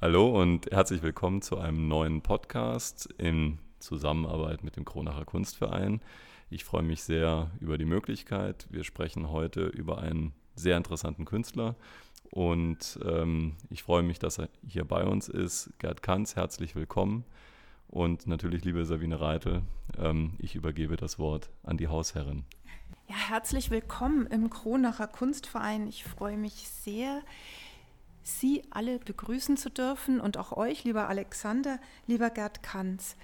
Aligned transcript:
Hallo 0.00 0.40
und 0.40 0.70
herzlich 0.70 1.02
willkommen 1.02 1.42
zu 1.42 1.58
einem 1.58 1.88
neuen 1.88 2.22
Podcast 2.22 3.12
in 3.18 3.58
Zusammenarbeit 3.80 4.62
mit 4.62 4.76
dem 4.76 4.84
Kronacher 4.84 5.24
Kunstverein. 5.24 6.00
Ich 6.50 6.64
freue 6.64 6.84
mich 6.84 7.02
sehr 7.02 7.50
über 7.58 7.78
die 7.78 7.84
Möglichkeit. 7.84 8.68
Wir 8.70 8.84
sprechen 8.84 9.28
heute 9.30 9.62
über 9.66 9.98
einen 9.98 10.34
sehr 10.54 10.76
interessanten 10.76 11.24
Künstler 11.24 11.74
und 12.30 13.00
ähm, 13.04 13.56
ich 13.70 13.82
freue 13.82 14.04
mich, 14.04 14.20
dass 14.20 14.38
er 14.38 14.48
hier 14.64 14.84
bei 14.84 15.02
uns 15.02 15.28
ist. 15.28 15.72
Gerd 15.80 16.00
Kanz, 16.00 16.36
herzlich 16.36 16.76
willkommen. 16.76 17.24
Und 17.88 18.28
natürlich, 18.28 18.64
liebe 18.64 18.84
Sabine 18.84 19.20
Reitel, 19.20 19.62
ähm, 19.98 20.34
ich 20.38 20.54
übergebe 20.54 20.96
das 20.96 21.18
Wort 21.18 21.50
an 21.64 21.76
die 21.76 21.88
Hausherrin. 21.88 22.44
Ja, 23.08 23.16
herzlich 23.30 23.70
willkommen 23.70 24.28
im 24.28 24.48
Kronacher 24.48 25.08
Kunstverein. 25.08 25.88
Ich 25.88 26.04
freue 26.04 26.36
mich 26.36 26.68
sehr, 26.68 27.22
Sie 28.28 28.62
alle 28.70 28.98
begrüßen 28.98 29.56
zu 29.56 29.70
dürfen 29.70 30.20
und 30.20 30.36
auch 30.36 30.52
euch, 30.52 30.84
lieber 30.84 31.08
Alexander, 31.08 31.78
lieber 32.06 32.28
Gerd 32.28 32.62
Kanz. 32.62 33.16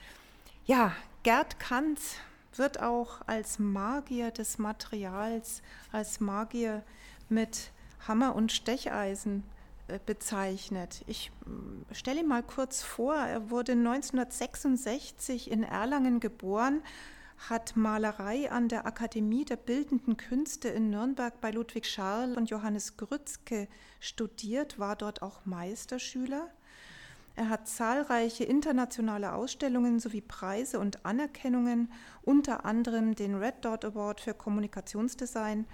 Ja, 0.65 0.93
Gerd 1.25 1.61
Kanz 1.61 2.17
wird 2.55 2.81
auch 2.81 3.21
als 3.27 3.59
Magier 3.59 4.31
des 4.31 4.57
Materials, 4.57 5.61
als 5.93 6.21
Magier 6.21 6.83
mit 7.29 7.71
Hammer 8.09 8.35
und 8.35 8.51
Stecheisen 8.51 9.45
äh, 9.89 9.99
bezeichnet. 10.07 11.05
Ich 11.07 11.31
mm, 11.45 11.93
stelle 11.93 12.21
ihn 12.21 12.29
mal 12.29 12.43
kurz 12.43 12.83
vor. 12.83 13.15
Er 13.15 13.51
wurde 13.51 13.73
1966 13.73 15.51
in 15.51 15.65
Erlangen 15.65 16.19
geboren, 16.19 16.83
hat 17.51 17.77
Malerei 17.77 18.51
an 18.51 18.69
der 18.69 18.87
Akademie 18.87 19.45
der 19.45 19.57
Bildenden 19.57 20.17
Künste 20.17 20.69
in 20.69 20.91
Nürnberg 20.91 21.41
bei 21.41 21.51
Ludwig 21.51 21.87
Scharl 21.87 22.35
und 22.35 22.51
Johannes 22.51 22.97
Grützke 22.97 23.69
studiert, 24.01 24.79
war 24.79 24.97
dort 24.97 25.23
auch 25.23 25.45
Meisterschüler. 25.45 26.51
Er 27.37 27.49
hat 27.49 27.69
zahlreiche 27.69 28.45
internationale 28.45 29.33
Ausstellungen 29.33 29.99
sowie 29.99 30.21
Preise 30.21 30.79
und 30.79 31.05
Anerkennungen, 31.05 31.93
unter 32.23 32.65
anderem 32.65 33.15
den 33.15 33.35
Red 33.35 33.65
Dot 33.65 33.85
Award 33.85 34.21
für 34.21 34.35
Kommunikationsdesign, 34.35 35.67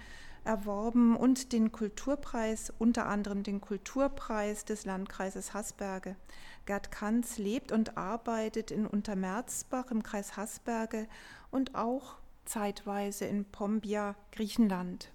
erworben 0.43 1.15
und 1.15 1.53
den 1.53 1.71
Kulturpreis, 1.71 2.73
unter 2.79 3.07
anderem 3.07 3.43
den 3.43 3.61
Kulturpreis 3.61 4.65
des 4.65 4.85
Landkreises 4.85 5.53
Hasberge. 5.53 6.15
Gerd 6.65 6.91
Kanz 6.91 7.37
lebt 7.37 7.71
und 7.71 7.97
arbeitet 7.97 8.71
in 8.71 8.85
Untermerzbach 8.85 9.91
im 9.91 10.03
Kreis 10.03 10.37
Hasberge 10.37 11.07
und 11.49 11.75
auch 11.75 12.15
zeitweise 12.45 13.25
in 13.25 13.45
Pombia, 13.45 14.15
Griechenland. 14.31 15.11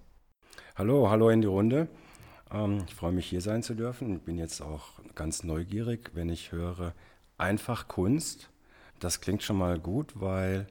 Hallo, 0.77 1.11
hallo 1.11 1.31
in 1.31 1.41
die 1.41 1.47
Runde. 1.47 1.89
Ähm, 2.51 2.85
ich 2.87 2.95
freue 2.95 3.13
mich 3.13 3.27
hier 3.27 3.41
sein 3.41 3.63
zu 3.63 3.75
dürfen. 3.75 4.17
Ich 4.17 4.23
bin 4.23 4.39
jetzt 4.39 4.61
auch 4.61 5.01
ganz 5.15 5.43
neugierig, 5.43 6.11
wenn 6.15 6.29
ich 6.29 6.53
höre 6.53 6.95
einfach 7.39 7.89
Kunst. 7.89 8.51
Das 9.01 9.21
klingt 9.21 9.43
schon 9.43 9.59
mal 9.59 9.79
gut, 9.79 10.13
weil 10.21 10.67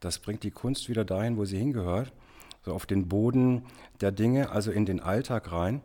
das 0.00 0.18
bringt 0.18 0.44
die 0.44 0.50
Kunst 0.50 0.88
wieder 0.88 1.04
dahin, 1.04 1.36
wo 1.36 1.44
sie 1.44 1.58
hingehört, 1.58 2.12
so 2.62 2.72
auf 2.72 2.86
den 2.86 3.08
Boden 3.08 3.64
der 4.00 4.12
Dinge, 4.12 4.50
also 4.50 4.70
in 4.70 4.86
den 4.86 5.00
Alltag 5.00 5.52
rein. 5.52 5.82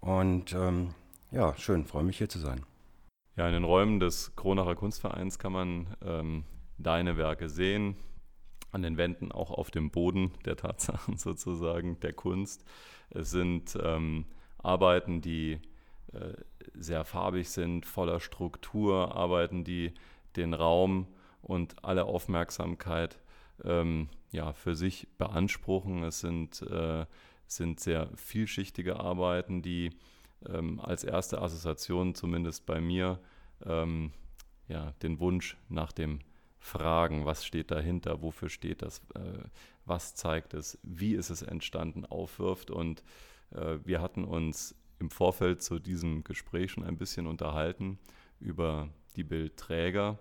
Und 0.00 0.52
ähm, 0.52 0.94
ja, 1.30 1.56
schön, 1.56 1.84
freue 1.84 2.04
mich 2.04 2.18
hier 2.18 2.28
zu 2.28 2.38
sein. 2.38 2.64
Ja, 3.36 3.46
in 3.48 3.54
den 3.54 3.64
Räumen 3.64 3.98
des 3.98 4.36
Kronacher 4.36 4.76
Kunstvereins 4.76 5.38
kann 5.38 5.52
man 5.52 5.86
ähm, 6.04 6.44
deine 6.78 7.16
Werke 7.16 7.48
sehen, 7.48 7.96
an 8.70 8.82
den 8.82 8.96
Wänden, 8.96 9.32
auch 9.32 9.50
auf 9.50 9.70
dem 9.70 9.90
Boden 9.90 10.32
der 10.44 10.56
Tatsachen 10.56 11.16
sozusagen, 11.16 11.98
der 12.00 12.12
Kunst. 12.12 12.64
Es 13.10 13.30
sind 13.30 13.76
ähm, 13.82 14.26
Arbeiten, 14.58 15.20
die 15.20 15.60
äh, 16.12 16.34
sehr 16.74 17.04
farbig 17.04 17.50
sind, 17.50 17.86
voller 17.86 18.20
Struktur, 18.20 19.14
Arbeiten, 19.16 19.64
die 19.64 19.92
den 20.36 20.54
Raum 20.54 21.06
und 21.42 21.84
alle 21.84 22.04
Aufmerksamkeit 22.04 23.18
ähm, 23.62 24.08
ja, 24.30 24.52
für 24.52 24.74
sich 24.74 25.08
beanspruchen. 25.18 26.02
Es 26.02 26.20
sind, 26.20 26.62
äh, 26.62 27.06
sind 27.46 27.80
sehr 27.80 28.10
vielschichtige 28.16 28.98
Arbeiten, 28.98 29.62
die 29.62 29.90
ähm, 30.48 30.80
als 30.80 31.04
erste 31.04 31.40
Assoziation, 31.40 32.14
zumindest 32.14 32.66
bei 32.66 32.80
mir, 32.80 33.20
ähm, 33.64 34.12
ja, 34.68 34.92
den 35.02 35.20
Wunsch 35.20 35.56
nach 35.68 35.92
dem 35.92 36.20
Fragen, 36.58 37.26
was 37.26 37.44
steht 37.44 37.70
dahinter, 37.70 38.22
wofür 38.22 38.48
steht 38.48 38.82
das, 38.82 39.00
äh, 39.14 39.44
was 39.84 40.14
zeigt 40.14 40.54
es, 40.54 40.78
wie 40.82 41.14
ist 41.14 41.30
es 41.30 41.42
entstanden, 41.42 42.06
aufwirft. 42.06 42.70
Und 42.70 43.02
äh, 43.50 43.78
wir 43.84 44.00
hatten 44.00 44.24
uns 44.24 44.74
im 44.98 45.10
Vorfeld 45.10 45.62
zu 45.62 45.78
diesem 45.78 46.24
Gespräch 46.24 46.72
schon 46.72 46.84
ein 46.84 46.96
bisschen 46.96 47.26
unterhalten 47.26 47.98
über 48.40 48.88
die 49.16 49.24
Bildträger. 49.24 50.18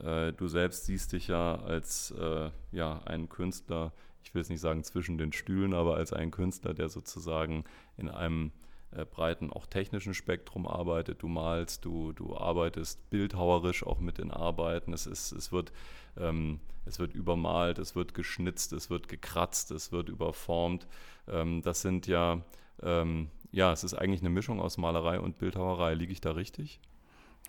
Äh, 0.00 0.32
du 0.32 0.48
selbst 0.48 0.86
siehst 0.86 1.12
dich 1.12 1.28
ja 1.28 1.56
als 1.56 2.10
äh, 2.12 2.50
ja, 2.72 3.02
ein 3.04 3.28
Künstler, 3.28 3.92
ich 4.22 4.34
will 4.34 4.42
es 4.42 4.48
nicht 4.48 4.60
sagen 4.60 4.84
zwischen 4.84 5.18
den 5.18 5.32
Stühlen, 5.32 5.74
aber 5.74 5.96
als 5.96 6.12
ein 6.12 6.30
Künstler, 6.30 6.74
der 6.74 6.88
sozusagen 6.88 7.64
in 7.96 8.08
einem 8.08 8.52
äh, 8.90 9.04
breiten, 9.04 9.52
auch 9.52 9.66
technischen 9.66 10.14
Spektrum 10.14 10.66
arbeitet. 10.66 11.22
Du 11.22 11.28
malst, 11.28 11.84
du, 11.84 12.12
du 12.12 12.36
arbeitest 12.36 13.10
bildhauerisch 13.10 13.84
auch 13.84 14.00
mit 14.00 14.18
den 14.18 14.30
Arbeiten. 14.30 14.92
Es, 14.92 15.06
ist, 15.06 15.32
es, 15.32 15.52
wird, 15.52 15.72
ähm, 16.16 16.60
es 16.86 16.98
wird 16.98 17.14
übermalt, 17.14 17.78
es 17.78 17.94
wird 17.94 18.14
geschnitzt, 18.14 18.72
es 18.72 18.88
wird 18.88 19.08
gekratzt, 19.08 19.70
es 19.72 19.92
wird 19.92 20.08
überformt. 20.08 20.86
Ähm, 21.26 21.60
das 21.62 21.82
sind 21.82 22.06
ja, 22.06 22.42
ähm, 22.82 23.30
ja, 23.50 23.72
es 23.72 23.84
ist 23.84 23.94
eigentlich 23.94 24.20
eine 24.20 24.30
Mischung 24.30 24.60
aus 24.60 24.78
Malerei 24.78 25.20
und 25.20 25.38
Bildhauerei. 25.38 25.94
Liege 25.94 26.12
ich 26.12 26.20
da 26.20 26.32
richtig? 26.32 26.80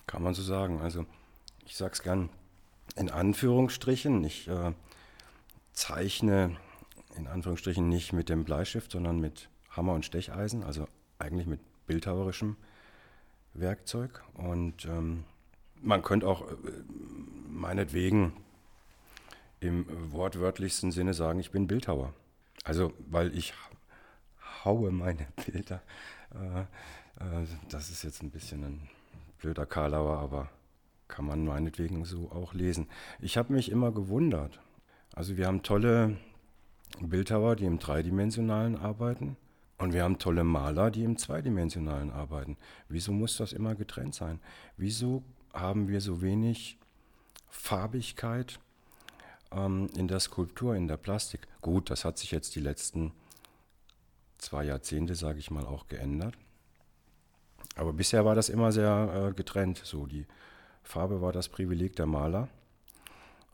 Kann 0.08 0.24
man 0.24 0.34
so 0.34 0.42
sagen. 0.42 0.82
Also 0.82 1.06
ich 1.70 1.78
sage 1.78 1.94
es 1.94 2.02
gern 2.02 2.30
in 2.96 3.12
Anführungsstrichen. 3.12 4.24
Ich 4.24 4.48
äh, 4.48 4.74
zeichne 5.72 6.58
in 7.16 7.28
Anführungsstrichen 7.28 7.88
nicht 7.88 8.12
mit 8.12 8.28
dem 8.28 8.44
Bleistift, 8.44 8.92
sondern 8.92 9.20
mit 9.20 9.50
Hammer 9.70 9.94
und 9.94 10.04
Stecheisen, 10.04 10.64
also 10.64 10.88
eigentlich 11.20 11.46
mit 11.46 11.60
bildhauerischem 11.86 12.58
Werkzeug. 13.54 14.24
Und 14.34 14.86
ähm, 14.86 15.26
man 15.80 16.02
könnte 16.02 16.28
auch 16.28 16.50
äh, 16.50 16.56
meinetwegen 17.48 18.34
im 19.60 20.12
wortwörtlichsten 20.12 20.92
Sinne 20.92 21.14
sagen, 21.14 21.40
ich 21.40 21.52
bin 21.52 21.68
Bildhauer. 21.68 22.16
Also, 22.64 22.94
weil 23.10 23.38
ich 23.38 23.54
haue 24.66 24.90
meine 24.92 25.28
Bilder. 25.46 25.84
Äh, 26.34 26.62
äh, 26.62 27.46
das 27.70 27.92
ist 27.92 28.04
jetzt 28.04 28.24
ein 28.24 28.32
bisschen 28.32 28.64
ein 28.64 28.90
blöder 29.38 29.68
Karlauer, 29.68 30.18
aber 30.18 30.50
kann 31.10 31.26
man 31.26 31.46
meinetwegen 31.46 32.06
so 32.06 32.32
auch 32.32 32.54
lesen. 32.54 32.88
Ich 33.20 33.38
habe 33.38 33.52
mich 33.52 33.70
immer 33.70 33.92
gewundert. 33.92 34.62
Also 35.14 35.36
wir 35.36 35.48
haben 35.48 35.64
tolle 35.64 36.16
Bildhauer, 37.02 37.58
die 37.58 37.66
im 37.66 37.80
dreidimensionalen 37.80 38.78
arbeiten. 38.78 39.36
Und 39.78 39.94
wir 39.94 40.04
haben 40.04 40.18
tolle 40.20 40.44
Maler, 40.44 40.92
die 40.92 41.04
im 41.04 41.18
zweidimensionalen 41.18 42.12
arbeiten. 42.12 42.58
Wieso 42.90 43.12
muss 43.12 43.38
das 43.38 43.54
immer 43.54 43.76
getrennt 43.76 44.14
sein? 44.14 44.40
Wieso 44.78 45.24
haben 45.54 45.88
wir 45.88 46.02
so 46.02 46.22
wenig 46.22 46.78
Farbigkeit 47.50 48.60
ähm, 49.52 49.90
in 49.96 50.08
der 50.08 50.20
Skulptur, 50.20 50.76
in 50.76 50.88
der 50.88 50.98
Plastik? 50.98 51.48
Gut, 51.62 51.90
das 51.90 52.06
hat 52.06 52.18
sich 52.18 52.32
jetzt 52.32 52.56
die 52.56 52.60
letzten 52.60 53.14
zwei 54.38 54.66
Jahrzehnte, 54.66 55.16
sage 55.16 55.40
ich 55.40 55.50
mal, 55.50 55.66
auch 55.66 55.88
geändert. 55.88 56.38
Aber 57.76 57.94
bisher 57.94 58.26
war 58.26 58.36
das 58.36 58.50
immer 58.50 58.74
sehr 58.74 59.30
äh, 59.30 59.34
getrennt. 59.34 59.82
So 59.84 60.06
die 60.06 60.26
Farbe 60.90 61.22
war 61.22 61.32
das 61.32 61.50
Privileg 61.50 61.96
der 61.98 62.08
Maler 62.08 62.50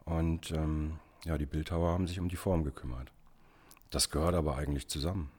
und 0.05 0.51
ähm, 0.51 0.99
ja, 1.25 1.37
die 1.37 1.45
Bildhauer 1.45 1.91
haben 1.91 2.07
sich 2.07 2.17
um 2.21 2.29
die 2.29 2.37
Form 2.37 2.63
gekümmert. 2.63 3.11
Das 3.89 4.09
gehört 4.09 4.35
aber 4.35 4.55
eigentlich 4.55 4.87
zusammen. 4.87 5.29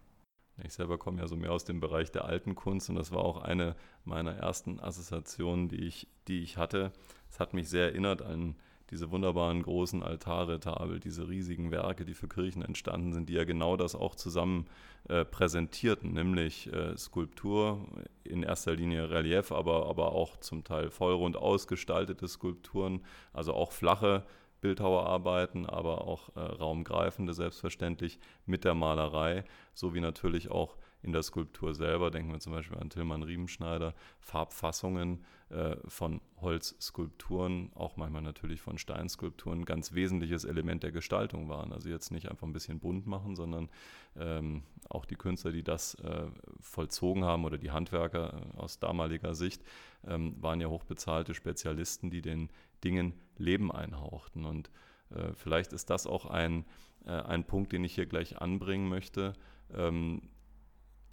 Ich 0.62 0.74
selber 0.74 0.98
komme 0.98 1.22
ja 1.22 1.26
so 1.26 1.36
mehr 1.36 1.52
aus 1.52 1.64
dem 1.64 1.80
Bereich 1.80 2.12
der 2.12 2.26
alten 2.26 2.54
Kunst 2.54 2.90
und 2.90 2.96
das 2.96 3.12
war 3.12 3.24
auch 3.24 3.42
eine 3.42 3.76
meiner 4.04 4.36
ersten 4.36 4.78
Assoziationen, 4.78 5.70
die 5.70 5.86
ich, 5.86 6.06
die 6.28 6.42
ich 6.42 6.58
hatte. 6.58 6.92
Es 7.30 7.40
hat 7.40 7.54
mich 7.54 7.70
sehr 7.70 7.86
erinnert 7.86 8.20
an 8.20 8.56
diese 8.90 9.10
wunderbaren 9.10 9.62
großen 9.62 10.02
Altarretabel, 10.02 11.00
diese 11.00 11.28
riesigen 11.28 11.70
Werke, 11.70 12.04
die 12.04 12.14
für 12.14 12.28
Kirchen 12.28 12.62
entstanden 12.62 13.12
sind, 13.12 13.28
die 13.28 13.34
ja 13.34 13.44
genau 13.44 13.76
das 13.76 13.94
auch 13.94 14.14
zusammen 14.14 14.66
äh, 15.08 15.24
präsentierten, 15.24 16.12
nämlich 16.12 16.72
äh, 16.72 16.96
Skulptur, 16.96 17.84
in 18.24 18.42
erster 18.42 18.74
Linie 18.74 19.10
Relief, 19.10 19.52
aber, 19.52 19.86
aber 19.86 20.12
auch 20.12 20.36
zum 20.38 20.64
Teil 20.64 20.90
vollrund 20.90 21.36
ausgestaltete 21.36 22.28
Skulpturen, 22.28 23.04
also 23.32 23.54
auch 23.54 23.72
flache 23.72 24.24
Bildhauerarbeiten, 24.60 25.66
aber 25.66 26.06
auch 26.06 26.34
äh, 26.34 26.40
raumgreifende 26.40 27.34
selbstverständlich 27.34 28.18
mit 28.46 28.64
der 28.64 28.74
Malerei, 28.74 29.44
sowie 29.74 30.00
natürlich 30.00 30.50
auch 30.50 30.76
in 31.06 31.12
der 31.12 31.22
Skulptur 31.22 31.74
selber. 31.74 32.10
Denken 32.10 32.32
wir 32.32 32.40
zum 32.40 32.52
Beispiel 32.52 32.78
an 32.78 32.90
Tillmann 32.90 33.22
Riemenschneider, 33.22 33.94
Farbfassungen 34.20 35.24
äh, 35.48 35.76
von 35.86 36.20
Holzskulpturen, 36.40 37.70
auch 37.74 37.96
manchmal 37.96 38.22
natürlich 38.22 38.60
von 38.60 38.78
Steinskulpturen, 38.78 39.64
ganz 39.64 39.94
wesentliches 39.94 40.44
Element 40.44 40.82
der 40.82 40.92
Gestaltung 40.92 41.48
waren. 41.48 41.72
Also 41.72 41.88
jetzt 41.88 42.10
nicht 42.10 42.28
einfach 42.28 42.46
ein 42.46 42.52
bisschen 42.52 42.80
bunt 42.80 43.06
machen, 43.06 43.36
sondern 43.36 43.68
ähm, 44.16 44.64
auch 44.88 45.04
die 45.04 45.16
Künstler, 45.16 45.52
die 45.52 45.62
das 45.62 45.94
äh, 45.94 46.26
vollzogen 46.60 47.24
haben 47.24 47.44
oder 47.44 47.58
die 47.58 47.70
Handwerker 47.70 48.34
äh, 48.34 48.58
aus 48.58 48.78
damaliger 48.78 49.34
Sicht, 49.34 49.62
ähm, 50.04 50.34
waren 50.42 50.60
ja 50.60 50.68
hochbezahlte 50.68 51.34
Spezialisten, 51.34 52.10
die 52.10 52.22
den 52.22 52.50
Dingen 52.82 53.14
Leben 53.38 53.70
einhauchten. 53.70 54.44
Und 54.44 54.70
äh, 55.10 55.32
vielleicht 55.34 55.72
ist 55.72 55.90
das 55.90 56.06
auch 56.06 56.26
ein, 56.26 56.64
äh, 57.04 57.10
ein 57.10 57.44
Punkt, 57.44 57.72
den 57.72 57.84
ich 57.84 57.94
hier 57.94 58.06
gleich 58.06 58.40
anbringen 58.40 58.88
möchte. 58.88 59.34
Ähm, 59.72 60.22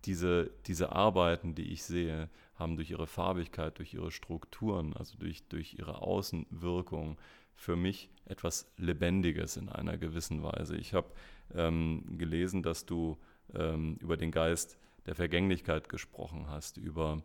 diese, 0.06 0.52
diese 0.66 0.92
Arbeiten, 0.92 1.56
die 1.56 1.72
ich 1.72 1.84
sehe, 1.84 2.30
haben 2.56 2.76
durch 2.76 2.92
ihre 2.92 3.08
Farbigkeit, 3.08 3.78
durch 3.78 3.94
ihre 3.94 4.12
Strukturen, 4.12 4.94
also 4.94 5.18
durch, 5.18 5.44
durch 5.48 5.76
ihre 5.76 6.02
Außenwirkung 6.02 7.18
für 7.56 7.76
mich 7.76 8.10
etwas 8.26 8.72
Lebendiges 8.78 9.58
in 9.58 9.70
einer 9.70 9.98
gewissen 9.98 10.44
Weise. 10.44 10.76
Ich 10.78 10.94
habe 10.94 11.08
ähm, 11.54 12.04
gelesen, 12.18 12.64
dass 12.64 12.86
du 12.86 13.18
ähm, 13.54 13.98
über 14.00 14.18
den 14.18 14.32
Geist 14.32 14.78
der 15.06 15.16
Vergänglichkeit 15.16 15.90
gesprochen 15.90 16.48
hast, 16.48 16.78
über 16.78 17.22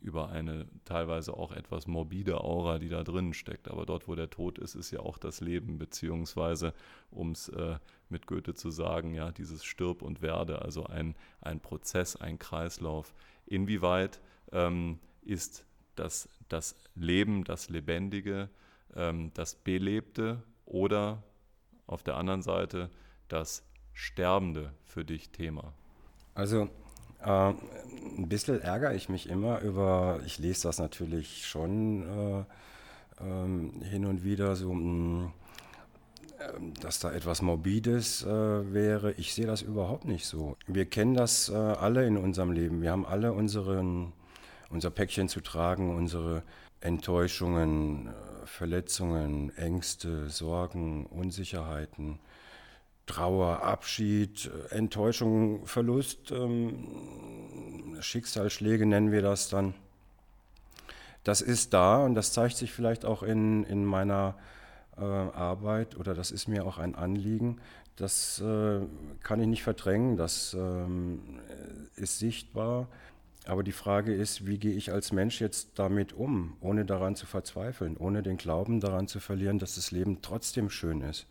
über 0.00 0.30
eine 0.30 0.66
teilweise 0.84 1.34
auch 1.34 1.52
etwas 1.52 1.86
morbide 1.86 2.40
Aura, 2.40 2.78
die 2.80 2.88
da 2.88 3.04
drin 3.04 3.32
steckt. 3.32 3.68
Aber 3.68 3.86
dort, 3.86 4.08
wo 4.08 4.16
der 4.16 4.28
Tod 4.28 4.58
ist, 4.58 4.74
ist 4.74 4.90
ja 4.90 5.00
auch 5.00 5.18
das 5.18 5.40
Leben, 5.40 5.78
beziehungsweise, 5.78 6.74
um 7.10 7.30
es 7.30 7.48
äh, 7.50 7.78
mit 8.08 8.26
Goethe 8.26 8.54
zu 8.54 8.70
sagen, 8.70 9.14
ja, 9.14 9.30
dieses 9.30 9.64
Stirb 9.64 10.02
und 10.02 10.20
Werde, 10.20 10.62
also 10.62 10.86
ein, 10.86 11.14
ein 11.40 11.60
Prozess, 11.60 12.16
ein 12.16 12.38
Kreislauf. 12.40 13.14
Inwieweit 13.46 14.20
ähm, 14.50 14.98
ist 15.22 15.64
das, 15.94 16.28
das 16.48 16.74
Leben, 16.94 17.44
das 17.44 17.68
Lebendige, 17.68 18.48
ähm, 18.94 19.30
das 19.34 19.54
Belebte 19.54 20.42
oder 20.64 21.22
auf 21.86 22.02
der 22.02 22.16
anderen 22.16 22.42
Seite 22.42 22.90
das 23.28 23.64
Sterbende 23.92 24.72
für 24.84 25.04
dich 25.04 25.30
Thema? 25.30 25.72
Also 26.34 26.68
äh, 27.22 27.52
ein 28.18 28.28
bisschen 28.28 28.60
ärgere 28.60 28.94
ich 28.94 29.08
mich 29.08 29.28
immer 29.28 29.60
über, 29.60 30.20
ich 30.26 30.38
lese 30.38 30.68
das 30.68 30.78
natürlich 30.78 31.46
schon 31.46 32.02
äh, 32.02 32.40
äh, 33.24 33.84
hin 33.84 34.06
und 34.06 34.24
wieder 34.24 34.56
so, 34.56 34.72
mh, 34.72 34.82
mm, 34.82 35.32
ähm, 36.38 36.74
dass 36.80 37.00
da 37.00 37.12
etwas 37.12 37.40
Morbides 37.40 38.22
äh, 38.24 38.28
wäre. 38.72 39.12
Ich 39.12 39.32
sehe 39.34 39.46
das 39.46 39.62
überhaupt 39.62 40.04
nicht 40.04 40.26
so. 40.26 40.56
Wir 40.66 40.84
kennen 40.84 41.14
das 41.14 41.48
äh, 41.48 41.54
alle 41.54 42.06
in 42.06 42.16
unserem 42.16 42.52
Leben. 42.52 42.82
Wir 42.82 42.90
haben 42.90 43.06
alle 43.06 43.32
unseren, 43.32 44.12
unser 44.68 44.90
Päckchen 44.90 45.28
zu 45.28 45.40
tragen, 45.40 45.94
unsere 45.94 46.42
Enttäuschungen, 46.80 48.08
äh, 48.08 48.46
Verletzungen, 48.46 49.56
Ängste, 49.56 50.28
Sorgen, 50.28 51.06
Unsicherheiten. 51.06 52.18
Trauer, 53.06 53.62
Abschied, 53.62 54.50
Enttäuschung, 54.70 55.66
Verlust, 55.66 56.32
ähm, 56.32 57.96
Schicksalsschläge 58.00 58.84
nennen 58.84 59.12
wir 59.12 59.22
das 59.22 59.48
dann. 59.48 59.74
Das 61.24 61.40
ist 61.40 61.72
da 61.72 62.04
und 62.04 62.14
das 62.14 62.32
zeigt 62.32 62.56
sich 62.56 62.72
vielleicht 62.72 63.04
auch 63.04 63.22
in, 63.22 63.64
in 63.64 63.84
meiner 63.84 64.36
äh, 64.96 65.02
Arbeit 65.02 65.96
oder 65.96 66.14
das 66.14 66.30
ist 66.30 66.46
mir 66.48 66.64
auch 66.64 66.78
ein 66.78 66.94
Anliegen. 66.94 67.60
Das 67.96 68.40
äh, 68.40 68.80
kann 69.22 69.40
ich 69.40 69.46
nicht 69.46 69.62
verdrängen, 69.62 70.16
das 70.16 70.54
ähm, 70.54 71.40
ist 71.96 72.18
sichtbar. 72.18 72.88
Aber 73.46 73.62
die 73.62 73.72
Frage 73.72 74.12
ist, 74.12 74.46
wie 74.46 74.58
gehe 74.58 74.74
ich 74.74 74.92
als 74.92 75.12
Mensch 75.12 75.40
jetzt 75.40 75.78
damit 75.78 76.12
um, 76.12 76.56
ohne 76.60 76.84
daran 76.84 77.14
zu 77.14 77.26
verzweifeln, 77.26 77.96
ohne 77.96 78.22
den 78.22 78.36
Glauben 78.36 78.80
daran 78.80 79.06
zu 79.06 79.20
verlieren, 79.20 79.58
dass 79.58 79.76
das 79.76 79.92
Leben 79.92 80.20
trotzdem 80.20 80.68
schön 80.68 81.00
ist. 81.00 81.26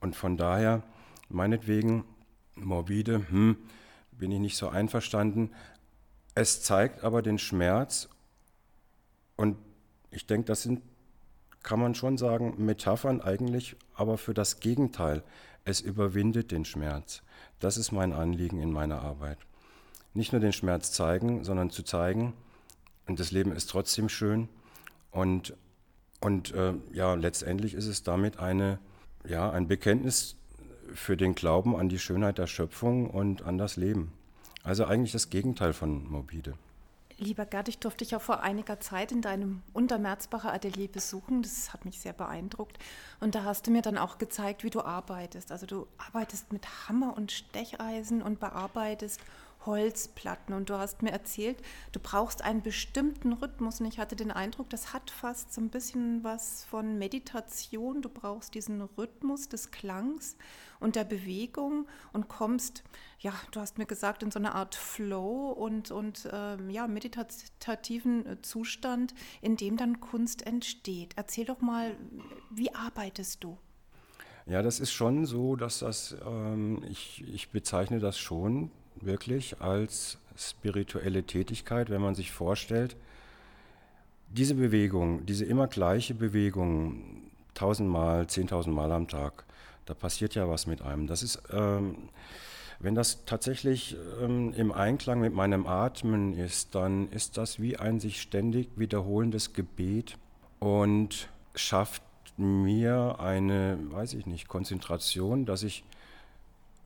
Und 0.00 0.16
von 0.16 0.36
daher, 0.36 0.82
meinetwegen, 1.28 2.04
morbide, 2.54 3.28
hm, 3.28 3.56
bin 4.12 4.32
ich 4.32 4.40
nicht 4.40 4.56
so 4.56 4.68
einverstanden. 4.68 5.50
Es 6.34 6.62
zeigt 6.62 7.04
aber 7.04 7.22
den 7.22 7.38
Schmerz 7.38 8.08
und 9.36 9.56
ich 10.10 10.26
denke, 10.26 10.46
das 10.46 10.62
sind, 10.62 10.82
kann 11.62 11.80
man 11.80 11.94
schon 11.94 12.18
sagen, 12.18 12.54
Metaphern 12.64 13.20
eigentlich, 13.20 13.76
aber 13.94 14.18
für 14.18 14.34
das 14.34 14.60
Gegenteil. 14.60 15.22
Es 15.64 15.80
überwindet 15.80 16.50
den 16.50 16.64
Schmerz. 16.64 17.22
Das 17.60 17.76
ist 17.76 17.92
mein 17.92 18.12
Anliegen 18.12 18.60
in 18.60 18.72
meiner 18.72 19.02
Arbeit. 19.02 19.38
Nicht 20.14 20.32
nur 20.32 20.40
den 20.40 20.52
Schmerz 20.52 20.92
zeigen, 20.92 21.44
sondern 21.44 21.70
zu 21.70 21.82
zeigen, 21.82 22.32
und 23.08 23.18
das 23.18 23.32
Leben 23.32 23.52
ist 23.52 23.70
trotzdem 23.70 24.08
schön. 24.08 24.48
Und, 25.10 25.54
und 26.20 26.52
äh, 26.52 26.74
ja, 26.92 27.14
letztendlich 27.14 27.74
ist 27.74 27.86
es 27.86 28.02
damit 28.02 28.38
eine 28.38 28.78
ja, 29.26 29.50
ein 29.50 29.68
Bekenntnis 29.68 30.36
für 30.94 31.16
den 31.16 31.34
Glauben 31.34 31.76
an 31.76 31.88
die 31.88 31.98
Schönheit 31.98 32.38
der 32.38 32.46
Schöpfung 32.46 33.10
und 33.10 33.42
an 33.42 33.58
das 33.58 33.76
Leben. 33.76 34.12
Also 34.62 34.84
eigentlich 34.84 35.12
das 35.12 35.30
Gegenteil 35.30 35.72
von 35.72 36.10
morbide. 36.10 36.54
Lieber 37.20 37.46
Gerd, 37.46 37.68
ich 37.68 37.78
durfte 37.78 38.04
dich 38.04 38.14
auch 38.14 38.22
vor 38.22 38.42
einiger 38.42 38.78
Zeit 38.78 39.10
in 39.10 39.22
deinem 39.22 39.62
Untermerzbacher 39.72 40.52
Atelier 40.52 40.86
besuchen. 40.86 41.42
Das 41.42 41.72
hat 41.72 41.84
mich 41.84 41.98
sehr 41.98 42.12
beeindruckt. 42.12 42.78
Und 43.18 43.34
da 43.34 43.42
hast 43.42 43.66
du 43.66 43.72
mir 43.72 43.82
dann 43.82 43.98
auch 43.98 44.18
gezeigt, 44.18 44.62
wie 44.62 44.70
du 44.70 44.82
arbeitest. 44.82 45.50
Also 45.50 45.66
du 45.66 45.88
arbeitest 45.98 46.52
mit 46.52 46.88
Hammer 46.88 47.16
und 47.16 47.32
Stecheisen 47.32 48.22
und 48.22 48.38
bearbeitest 48.38 49.20
Holzplatten. 49.68 50.54
Und 50.54 50.70
du 50.70 50.78
hast 50.78 51.02
mir 51.02 51.12
erzählt, 51.12 51.62
du 51.92 52.00
brauchst 52.00 52.42
einen 52.42 52.62
bestimmten 52.62 53.34
Rhythmus. 53.34 53.80
Und 53.80 53.86
ich 53.86 53.98
hatte 53.98 54.16
den 54.16 54.32
Eindruck, 54.32 54.70
das 54.70 54.92
hat 54.92 55.10
fast 55.10 55.52
so 55.52 55.60
ein 55.60 55.68
bisschen 55.68 56.24
was 56.24 56.64
von 56.64 56.98
Meditation. 56.98 58.02
Du 58.02 58.08
brauchst 58.08 58.54
diesen 58.54 58.80
Rhythmus 58.80 59.48
des 59.48 59.70
Klangs 59.70 60.36
und 60.80 60.96
der 60.96 61.04
Bewegung 61.04 61.86
und 62.12 62.28
kommst, 62.28 62.82
ja, 63.20 63.32
du 63.50 63.60
hast 63.60 63.78
mir 63.78 63.86
gesagt, 63.86 64.22
in 64.22 64.30
so 64.30 64.38
eine 64.38 64.54
Art 64.54 64.74
Flow 64.74 65.50
und, 65.50 65.90
und 65.90 66.28
ähm, 66.32 66.70
ja, 66.70 66.86
meditativen 66.86 68.26
äh, 68.26 68.42
Zustand, 68.42 69.14
in 69.42 69.56
dem 69.56 69.76
dann 69.76 70.00
Kunst 70.00 70.46
entsteht. 70.46 71.12
Erzähl 71.16 71.44
doch 71.44 71.60
mal, 71.60 71.96
wie 72.50 72.74
arbeitest 72.74 73.44
du? 73.44 73.58
Ja, 74.46 74.62
das 74.62 74.80
ist 74.80 74.92
schon 74.92 75.26
so, 75.26 75.56
dass 75.56 75.80
das, 75.80 76.16
ähm, 76.24 76.82
ich, 76.88 77.22
ich 77.28 77.50
bezeichne 77.50 77.98
das 77.98 78.18
schon 78.18 78.70
wirklich 79.04 79.60
als 79.60 80.18
spirituelle 80.36 81.24
Tätigkeit, 81.24 81.90
wenn 81.90 82.00
man 82.00 82.14
sich 82.14 82.30
vorstellt, 82.30 82.96
diese 84.30 84.54
Bewegung, 84.54 85.26
diese 85.26 85.44
immer 85.44 85.66
gleiche 85.66 86.14
Bewegung, 86.14 87.30
tausendmal, 87.54 88.26
zehntausendmal 88.26 88.92
am 88.92 89.08
Tag, 89.08 89.44
da 89.86 89.94
passiert 89.94 90.34
ja 90.34 90.48
was 90.48 90.66
mit 90.66 90.82
einem. 90.82 91.06
Das 91.06 91.22
ist, 91.22 91.42
ähm, 91.50 92.10
wenn 92.78 92.94
das 92.94 93.24
tatsächlich 93.24 93.96
ähm, 94.22 94.52
im 94.52 94.70
Einklang 94.70 95.20
mit 95.20 95.34
meinem 95.34 95.66
Atmen 95.66 96.36
ist, 96.36 96.74
dann 96.74 97.10
ist 97.10 97.36
das 97.36 97.60
wie 97.60 97.76
ein 97.76 97.98
sich 97.98 98.20
ständig 98.20 98.68
wiederholendes 98.76 99.54
Gebet 99.54 100.16
und 100.60 101.28
schafft 101.54 102.02
mir 102.36 103.16
eine, 103.18 103.78
weiß 103.90 104.14
ich 104.14 104.26
nicht, 104.26 104.46
Konzentration, 104.46 105.44
dass 105.44 105.62
ich 105.62 105.84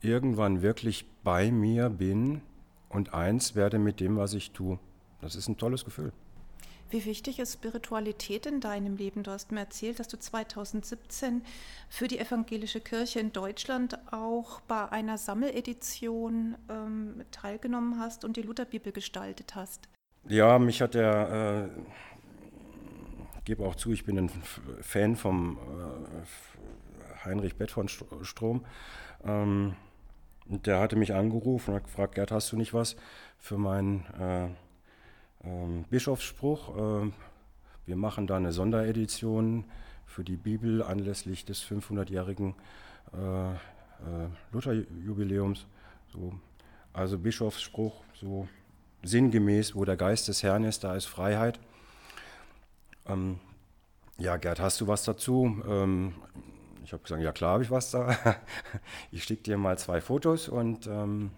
irgendwann 0.03 0.61
wirklich 0.61 1.05
bei 1.23 1.51
mir 1.51 1.89
bin 1.89 2.41
und 2.89 3.13
eins 3.13 3.55
werde 3.55 3.79
mit 3.79 3.99
dem, 3.99 4.17
was 4.17 4.33
ich 4.33 4.51
tue. 4.51 4.79
Das 5.21 5.35
ist 5.35 5.47
ein 5.47 5.57
tolles 5.57 5.85
Gefühl. 5.85 6.11
Wie 6.89 7.05
wichtig 7.05 7.39
ist 7.39 7.53
Spiritualität 7.53 8.45
in 8.45 8.59
deinem 8.59 8.97
Leben? 8.97 9.23
Du 9.23 9.31
hast 9.31 9.51
mir 9.51 9.61
erzählt, 9.61 9.99
dass 9.99 10.07
du 10.09 10.19
2017 10.19 11.41
für 11.89 12.07
die 12.07 12.19
evangelische 12.19 12.81
Kirche 12.81 13.19
in 13.19 13.31
Deutschland 13.31 13.97
auch 14.13 14.61
bei 14.61 14.91
einer 14.91 15.17
Sammeledition 15.17 16.55
ähm, 16.69 17.23
teilgenommen 17.31 17.99
hast 17.99 18.23
und 18.25 18.37
die 18.37 18.43
Lutherbibel 18.43 18.91
gestaltet 18.91 19.55
hast. 19.55 19.89
Ja, 20.27 20.59
mich 20.59 20.83
hat 20.83 20.93
der, 20.93 21.71
äh, 21.73 21.79
ich 23.39 23.45
gebe 23.45 23.65
auch 23.65 23.73
zu, 23.73 23.91
ich 23.91 24.05
bin 24.05 24.19
ein 24.19 24.29
Fan 24.81 25.15
vom 25.15 25.57
äh, 25.57 27.25
Heinrich 27.25 27.55
Bedford 27.55 27.89
Strom. 28.21 28.65
Ähm, 29.25 29.75
der 30.61 30.79
hatte 30.79 30.95
mich 30.95 31.13
angerufen 31.13 31.71
und 31.71 31.75
hat 31.77 31.85
gefragt, 31.85 32.15
Gerd, 32.15 32.31
hast 32.31 32.51
du 32.51 32.57
nicht 32.57 32.73
was 32.73 32.95
für 33.37 33.57
meinen 33.57 34.05
äh, 34.19 34.45
äh, 35.47 35.83
Bischofsspruch? 35.89 37.03
Äh, 37.03 37.11
wir 37.85 37.95
machen 37.95 38.27
da 38.27 38.37
eine 38.37 38.51
Sonderedition 38.51 39.65
für 40.05 40.23
die 40.23 40.37
Bibel 40.37 40.83
anlässlich 40.83 41.45
des 41.45 41.63
500-jährigen 41.63 42.55
äh, 43.13 43.51
äh, 43.51 43.57
Lutherjubiläums. 44.51 45.65
So, 46.11 46.33
also 46.93 47.17
Bischofsspruch, 47.17 48.03
so 48.13 48.47
sinngemäß, 49.03 49.75
wo 49.75 49.83
der 49.85 49.97
Geist 49.97 50.27
des 50.27 50.43
Herrn 50.43 50.63
ist, 50.63 50.83
da 50.83 50.95
ist 50.95 51.05
Freiheit. 51.05 51.59
Ähm, 53.07 53.39
ja, 54.17 54.37
Gerd, 54.37 54.59
hast 54.59 54.79
du 54.79 54.87
was 54.87 55.03
dazu? 55.03 55.61
Ähm, 55.67 56.13
ich 56.83 56.93
habe 56.93 57.03
gesagt, 57.03 57.21
ja 57.21 57.31
klar 57.31 57.53
habe 57.53 57.63
ich 57.63 57.71
was 57.71 57.91
da. 57.91 58.15
Ich 59.11 59.23
schicke 59.23 59.43
dir 59.43 59.57
mal 59.57 59.77
zwei 59.77 60.01
Fotos 60.01 60.49
und 60.49 60.87
ähm, 60.87 61.31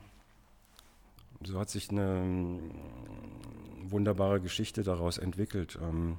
so 1.44 1.60
hat 1.60 1.70
sich 1.70 1.90
eine 1.90 2.22
ähm, 2.22 2.72
wunderbare 3.84 4.42
Geschichte 4.42 4.84
daraus 4.84 5.18
entwickelt, 5.18 5.78
ähm, 5.82 6.18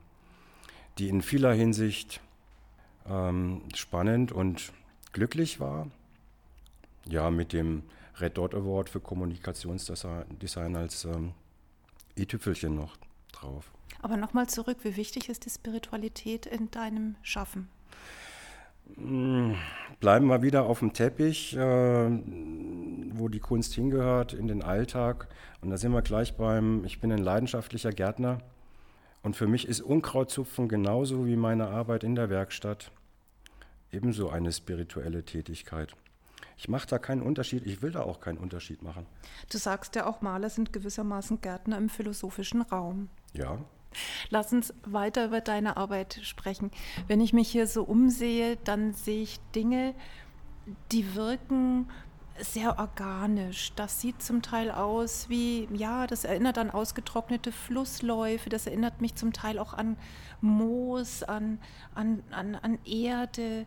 die 0.98 1.08
in 1.08 1.22
vieler 1.22 1.52
Hinsicht 1.52 2.20
ähm, 3.08 3.62
spannend 3.74 4.32
und 4.32 4.72
glücklich 5.12 5.60
war. 5.60 5.88
Ja, 7.06 7.30
mit 7.30 7.52
dem 7.52 7.82
Red 8.20 8.38
Dot 8.38 8.54
Award 8.54 8.88
für 8.88 9.00
Kommunikationsdesign 9.00 10.76
als 10.76 11.04
ähm, 11.04 11.32
i-Tüpfelchen 12.16 12.74
noch 12.74 12.96
drauf. 13.32 13.70
Aber 14.02 14.16
nochmal 14.16 14.48
zurück, 14.48 14.78
wie 14.82 14.96
wichtig 14.96 15.28
ist 15.28 15.44
die 15.44 15.50
Spiritualität 15.50 16.46
in 16.46 16.70
deinem 16.70 17.16
Schaffen? 17.22 17.68
Hm, 18.94 19.56
bleiben 20.00 20.26
wir 20.26 20.42
wieder 20.42 20.64
auf 20.64 20.78
dem 20.78 20.92
Teppich, 20.92 21.56
äh, 21.56 22.10
wo 23.12 23.28
die 23.28 23.40
Kunst 23.40 23.74
hingehört, 23.74 24.32
in 24.32 24.48
den 24.48 24.62
Alltag. 24.62 25.28
Und 25.60 25.70
da 25.70 25.76
sind 25.76 25.92
wir 25.92 26.02
gleich 26.02 26.36
beim, 26.36 26.84
ich 26.84 27.00
bin 27.00 27.12
ein 27.12 27.18
leidenschaftlicher 27.18 27.92
Gärtner. 27.92 28.38
Und 29.22 29.36
für 29.36 29.46
mich 29.46 29.66
ist 29.66 29.80
Unkrautzupfen 29.80 30.68
genauso 30.68 31.26
wie 31.26 31.36
meine 31.36 31.68
Arbeit 31.68 32.04
in 32.04 32.14
der 32.14 32.30
Werkstatt 32.30 32.92
ebenso 33.90 34.28
eine 34.28 34.52
spirituelle 34.52 35.24
Tätigkeit. 35.24 35.94
Ich 36.56 36.68
mache 36.68 36.86
da 36.86 36.98
keinen 36.98 37.22
Unterschied, 37.22 37.66
ich 37.66 37.82
will 37.82 37.90
da 37.90 38.02
auch 38.02 38.20
keinen 38.20 38.38
Unterschied 38.38 38.82
machen. 38.82 39.06
Du 39.50 39.58
sagst 39.58 39.94
ja 39.94 40.06
auch, 40.06 40.22
Maler 40.22 40.48
sind 40.48 40.72
gewissermaßen 40.72 41.40
Gärtner 41.40 41.76
im 41.76 41.88
philosophischen 41.88 42.62
Raum. 42.62 43.08
Ja. 43.32 43.58
Lass 44.30 44.52
uns 44.52 44.74
weiter 44.84 45.26
über 45.26 45.40
deine 45.40 45.76
Arbeit 45.76 46.20
sprechen. 46.22 46.70
Wenn 47.06 47.20
ich 47.20 47.32
mich 47.32 47.48
hier 47.48 47.66
so 47.66 47.82
umsehe, 47.84 48.56
dann 48.64 48.92
sehe 48.92 49.22
ich 49.22 49.40
Dinge, 49.54 49.94
die 50.92 51.14
wirken 51.14 51.88
sehr 52.38 52.78
organisch. 52.78 53.72
Das 53.76 54.00
sieht 54.00 54.22
zum 54.22 54.42
Teil 54.42 54.70
aus 54.70 55.28
wie, 55.28 55.68
ja, 55.72 56.06
das 56.06 56.24
erinnert 56.24 56.58
an 56.58 56.70
ausgetrocknete 56.70 57.52
Flussläufe, 57.52 58.48
das 58.48 58.66
erinnert 58.66 59.00
mich 59.00 59.14
zum 59.14 59.32
Teil 59.32 59.58
auch 59.58 59.74
an 59.74 59.96
Moos, 60.40 61.22
an, 61.22 61.58
an, 61.94 62.22
an, 62.30 62.54
an 62.56 62.78
Erde. 62.84 63.66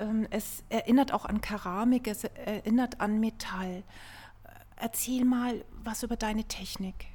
Ähm, 0.00 0.26
es 0.30 0.64
erinnert 0.68 1.12
auch 1.12 1.24
an 1.24 1.40
Keramik, 1.40 2.08
es 2.08 2.24
erinnert 2.24 3.00
an 3.00 3.20
Metall. 3.20 3.82
Erzähl 4.76 5.24
mal 5.24 5.64
was 5.84 6.02
über 6.02 6.16
deine 6.16 6.44
Technik. 6.44 7.06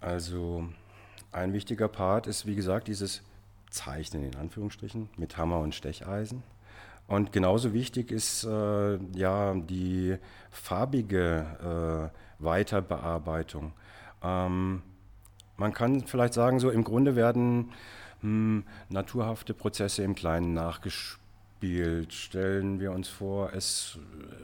Also 0.00 0.68
ein 1.34 1.52
wichtiger 1.52 1.88
Part 1.88 2.26
ist, 2.26 2.46
wie 2.46 2.54
gesagt, 2.54 2.88
dieses 2.88 3.22
Zeichnen 3.70 4.24
in 4.24 4.36
Anführungsstrichen 4.36 5.08
mit 5.16 5.36
Hammer 5.36 5.58
und 5.58 5.74
Stecheisen. 5.74 6.42
Und 7.06 7.32
genauso 7.32 7.74
wichtig 7.74 8.10
ist 8.10 8.44
äh, 8.44 8.96
ja 9.14 9.54
die 9.54 10.16
farbige 10.50 12.10
äh, 12.10 12.42
Weiterbearbeitung. 12.42 13.72
Ähm, 14.22 14.82
man 15.56 15.72
kann 15.74 16.06
vielleicht 16.06 16.34
sagen, 16.34 16.60
so 16.60 16.70
im 16.70 16.84
Grunde 16.84 17.14
werden 17.14 17.72
mh, 18.22 18.22
hm, 18.22 18.64
naturhafte 18.88 19.54
Prozesse 19.54 20.02
im 20.02 20.14
Kleinen 20.14 20.54
nachgespielt. 20.54 22.12
Stellen 22.12 22.80
wir 22.80 22.92
uns 22.92 23.08
vor, 23.08 23.52
es 23.52 23.98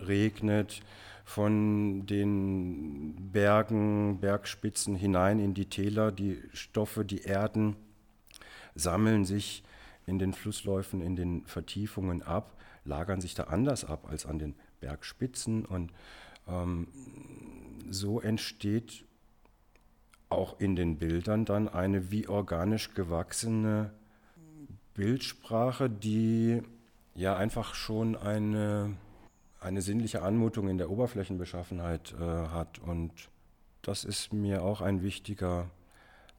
regnet 0.06 0.82
von 1.24 2.06
den 2.06 3.30
Bergen, 3.32 4.18
Bergspitzen 4.20 4.94
hinein 4.94 5.38
in 5.38 5.54
die 5.54 5.66
Täler, 5.66 6.12
die 6.12 6.38
Stoffe, 6.52 7.04
die 7.04 7.22
Erden 7.22 7.76
sammeln 8.74 9.24
sich 9.24 9.62
in 10.06 10.18
den 10.18 10.32
Flussläufen, 10.32 11.00
in 11.00 11.16
den 11.16 11.44
Vertiefungen 11.46 12.22
ab, 12.22 12.56
lagern 12.84 13.20
sich 13.20 13.34
da 13.34 13.44
anders 13.44 13.84
ab 13.84 14.06
als 14.10 14.26
an 14.26 14.38
den 14.38 14.54
Bergspitzen. 14.80 15.64
Und 15.64 15.92
ähm, 16.48 16.88
so 17.88 18.20
entsteht 18.20 19.04
auch 20.28 20.60
in 20.60 20.76
den 20.76 20.96
Bildern 20.96 21.44
dann 21.44 21.68
eine 21.68 22.10
wie 22.10 22.28
organisch 22.28 22.94
gewachsene 22.94 23.92
Bildsprache, 24.94 25.90
die 25.90 26.62
ja 27.14 27.36
einfach 27.36 27.74
schon 27.74 28.16
eine, 28.16 28.96
eine 29.60 29.82
sinnliche 29.82 30.22
Anmutung 30.22 30.68
in 30.68 30.78
der 30.78 30.90
Oberflächenbeschaffenheit 30.90 32.14
äh, 32.18 32.24
hat. 32.24 32.78
Und 32.78 33.12
das 33.82 34.04
ist 34.04 34.32
mir 34.32 34.62
auch 34.62 34.80
ein 34.80 35.02
wichtiger 35.02 35.70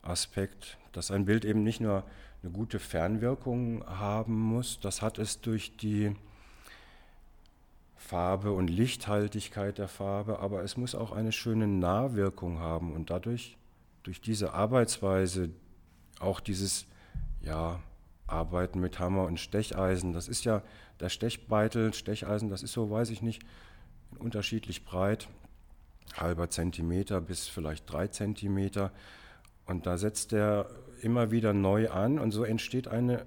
Aspekt, 0.01 0.77
dass 0.91 1.11
ein 1.11 1.25
Bild 1.25 1.45
eben 1.45 1.63
nicht 1.63 1.79
nur 1.79 2.03
eine 2.41 2.51
gute 2.51 2.79
Fernwirkung 2.79 3.85
haben 3.87 4.39
muss. 4.39 4.79
Das 4.79 5.01
hat 5.01 5.19
es 5.19 5.41
durch 5.41 5.77
die 5.77 6.15
Farbe 7.95 8.51
und 8.51 8.67
Lichthaltigkeit 8.67 9.77
der 9.77 9.87
Farbe, 9.87 10.39
aber 10.39 10.63
es 10.63 10.75
muss 10.75 10.95
auch 10.95 11.11
eine 11.11 11.31
schöne 11.31 11.67
Nahwirkung 11.67 12.59
haben 12.59 12.93
und 12.93 13.09
dadurch, 13.11 13.57
durch 14.03 14.19
diese 14.19 14.53
Arbeitsweise, 14.53 15.51
auch 16.19 16.39
dieses 16.39 16.87
ja, 17.41 17.79
Arbeiten 18.31 18.79
mit 18.79 18.99
Hammer 18.99 19.25
und 19.25 19.39
Stecheisen, 19.39 20.13
das 20.13 20.27
ist 20.27 20.45
ja 20.45 20.61
der 20.99 21.09
Stechbeitel, 21.09 21.93
Stecheisen, 21.93 22.49
das 22.49 22.63
ist 22.63 22.73
so, 22.73 22.89
weiß 22.89 23.09
ich 23.09 23.21
nicht, 23.21 23.43
unterschiedlich 24.19 24.85
breit, 24.85 25.27
halber 26.15 26.49
Zentimeter 26.49 27.21
bis 27.21 27.47
vielleicht 27.47 27.91
drei 27.91 28.07
Zentimeter. 28.07 28.91
Und 29.65 29.85
da 29.85 29.97
setzt 29.97 30.31
der 30.31 30.67
immer 31.01 31.31
wieder 31.31 31.53
neu 31.53 31.89
an 31.89 32.19
und 32.19 32.31
so 32.31 32.43
entsteht 32.43 32.87
eine 32.87 33.25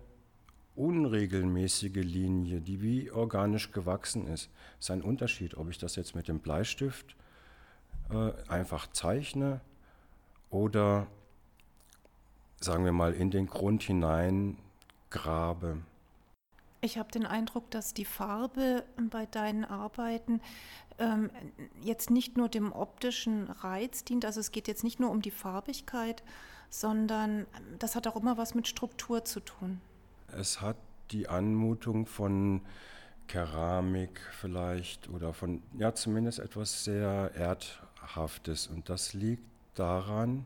unregelmäßige 0.77 2.03
Linie, 2.03 2.61
die 2.61 2.83
wie 2.83 3.11
organisch 3.11 3.71
gewachsen 3.71 4.27
ist. 4.27 4.51
Es 4.79 4.87
ist 4.87 4.91
ein 4.91 5.03
Unterschied, 5.03 5.57
ob 5.57 5.71
ich 5.71 5.79
das 5.79 5.97
jetzt 5.97 6.15
mit 6.15 6.29
dem 6.29 6.41
Bleistift 6.41 7.17
äh, 8.11 8.33
einfach 8.49 8.89
zeichne 8.91 9.61
oder 10.51 11.07
sagen 12.61 12.85
wir 12.85 12.93
mal 12.93 13.13
in 13.13 13.31
den 13.31 13.47
Grund 13.47 13.83
hinein 13.83 14.57
grabe. 15.15 15.79
Ich 16.81 16.99
habe 16.99 17.11
den 17.11 17.25
Eindruck, 17.25 17.71
dass 17.71 17.95
die 17.95 18.05
Farbe 18.05 18.85
bei 19.11 19.25
deinen 19.25 19.65
Arbeiten 19.65 20.43
ähm, 20.99 21.31
jetzt 21.81 22.11
nicht 22.11 22.37
nur 22.37 22.49
dem 22.49 22.73
optischen 22.73 23.49
Reiz 23.49 24.05
dient, 24.05 24.27
also 24.27 24.41
es 24.41 24.53
geht 24.53 24.69
jetzt 24.69 24.85
nicht 24.85 25.01
nur 25.01 25.11
um 25.11 25.23
die 25.23 25.31
Farbigkeit, 25.31 26.23
sondern 26.69 27.47
das 27.79 27.97
hat 27.97 28.07
auch 28.07 28.17
immer 28.17 28.37
was 28.37 28.55
mit 28.55 28.69
Struktur 28.69 29.25
zu 29.25 29.41
tun. 29.41 29.81
Es 30.29 30.61
hat 30.61 30.77
die 31.11 31.29
Anmutung 31.29 32.07
von 32.07 32.61
Keramik 33.29 34.21
vielleicht 34.33 35.09
oder 35.09 35.33
von, 35.33 35.63
ja, 35.79 35.95
zumindest 35.95 36.41
etwas 36.41 36.85
sehr 36.85 37.31
Erdhaftes. 37.35 38.67
Und 38.67 38.89
das 38.91 39.15
liegt 39.15 39.49
daran, 39.75 40.45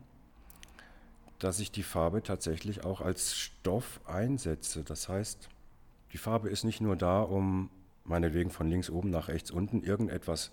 dass 1.39 1.59
ich 1.59 1.71
die 1.71 1.83
Farbe 1.83 2.21
tatsächlich 2.21 2.83
auch 2.83 3.01
als 3.01 3.37
Stoff 3.37 4.01
einsetze. 4.05 4.83
Das 4.83 5.09
heißt, 5.09 5.49
die 6.11 6.17
Farbe 6.17 6.49
ist 6.49 6.63
nicht 6.63 6.81
nur 6.81 6.95
da, 6.95 7.21
um 7.21 7.69
meinetwegen 8.03 8.49
von 8.49 8.69
links 8.69 8.89
oben 8.89 9.09
nach 9.09 9.27
rechts 9.27 9.51
unten 9.51 9.83
irgendetwas 9.83 10.51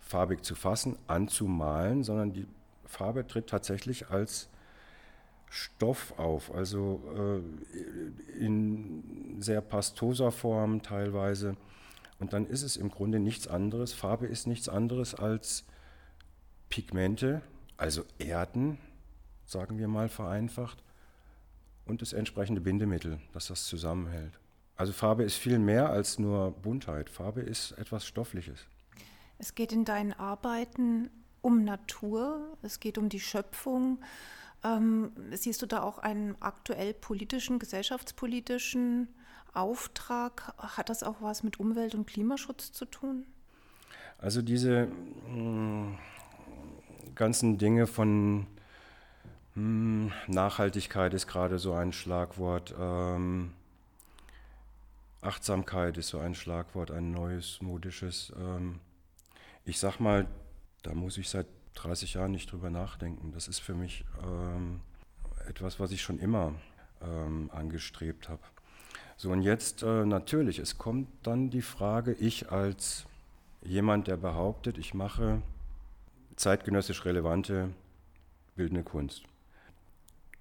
farbig 0.00 0.42
zu 0.42 0.54
fassen, 0.54 0.96
anzumalen, 1.06 2.04
sondern 2.04 2.32
die 2.32 2.46
Farbe 2.84 3.26
tritt 3.26 3.48
tatsächlich 3.48 4.08
als 4.08 4.48
Stoff 5.50 6.18
auf, 6.18 6.52
also 6.54 7.02
äh, 7.16 8.44
in 8.44 9.40
sehr 9.40 9.60
pastoser 9.60 10.32
Form 10.32 10.82
teilweise. 10.82 11.56
Und 12.18 12.32
dann 12.32 12.46
ist 12.46 12.62
es 12.62 12.76
im 12.76 12.90
Grunde 12.90 13.18
nichts 13.18 13.46
anderes, 13.46 13.92
Farbe 13.92 14.26
ist 14.26 14.46
nichts 14.46 14.68
anderes 14.68 15.14
als 15.14 15.64
Pigmente, 16.68 17.42
also 17.76 18.04
Erden, 18.18 18.78
sagen 19.46 19.78
wir 19.78 19.88
mal 19.88 20.08
vereinfacht, 20.08 20.82
und 21.86 22.00
das 22.00 22.12
entsprechende 22.12 22.60
Bindemittel, 22.60 23.20
das 23.32 23.48
das 23.48 23.66
zusammenhält. 23.66 24.38
Also 24.76 24.92
Farbe 24.92 25.22
ist 25.22 25.36
viel 25.36 25.58
mehr 25.58 25.90
als 25.90 26.18
nur 26.18 26.50
Buntheit. 26.50 27.10
Farbe 27.10 27.42
ist 27.42 27.72
etwas 27.72 28.06
Stoffliches. 28.06 28.66
Es 29.38 29.54
geht 29.54 29.72
in 29.72 29.84
deinen 29.84 30.12
Arbeiten 30.12 31.10
um 31.42 31.64
Natur, 31.64 32.56
es 32.62 32.80
geht 32.80 32.96
um 32.96 33.08
die 33.08 33.20
Schöpfung, 33.20 33.98
ähm, 34.64 35.12
siehst 35.32 35.60
du 35.60 35.66
da 35.66 35.82
auch 35.82 35.98
einen 35.98 36.40
aktuell 36.40 36.94
politischen, 36.94 37.58
gesellschaftspolitischen 37.58 39.08
Auftrag? 39.52 40.54
Hat 40.56 40.88
das 40.88 41.02
auch 41.02 41.20
was 41.20 41.42
mit 41.42 41.60
Umwelt- 41.60 41.94
und 41.94 42.06
Klimaschutz 42.06 42.72
zu 42.72 42.86
tun? 42.86 43.26
Also 44.18 44.40
diese 44.40 44.88
mh, 45.28 45.36
mm, 45.36 45.98
ganzen 47.14 47.58
Dinge 47.58 47.86
von 47.86 48.46
mh, 49.54 49.62
mm, 49.62 50.12
Nachhaltigkeit 50.28 51.14
ist 51.14 51.26
gerade 51.26 51.58
so 51.58 51.72
ein 51.74 51.92
Schlagwort. 51.92 52.74
Ähm, 52.78 53.52
Achtsamkeit 55.20 55.96
ist 55.96 56.08
so 56.08 56.18
ein 56.18 56.34
Schlagwort, 56.34 56.90
ein 56.90 57.10
neues, 57.10 57.60
modisches. 57.62 58.32
Ähm, 58.38 58.80
ich 59.64 59.78
sag 59.78 59.98
mal, 59.98 60.26
da 60.82 60.94
muss 60.94 61.16
ich 61.16 61.30
seit 61.30 61.46
30 61.74 62.14
Jahren 62.14 62.32
nicht 62.32 62.52
drüber 62.52 62.70
nachdenken. 62.70 63.32
Das 63.32 63.48
ist 63.48 63.60
für 63.60 63.74
mich 63.74 64.04
ähm, 64.22 64.80
etwas, 65.48 65.80
was 65.80 65.92
ich 65.92 66.02
schon 66.02 66.18
immer 66.18 66.54
ähm, 67.02 67.50
angestrebt 67.52 68.28
habe. 68.28 68.42
So, 69.16 69.30
und 69.30 69.42
jetzt 69.42 69.82
äh, 69.82 70.04
natürlich, 70.04 70.58
es 70.58 70.76
kommt 70.76 71.08
dann 71.22 71.50
die 71.50 71.62
Frage, 71.62 72.12
ich 72.12 72.50
als 72.50 73.06
jemand, 73.62 74.08
der 74.08 74.16
behauptet, 74.16 74.76
ich 74.76 74.92
mache 74.92 75.40
zeitgenössisch 76.36 77.04
relevante 77.04 77.70
bildende 78.56 78.82
Kunst. 78.82 79.24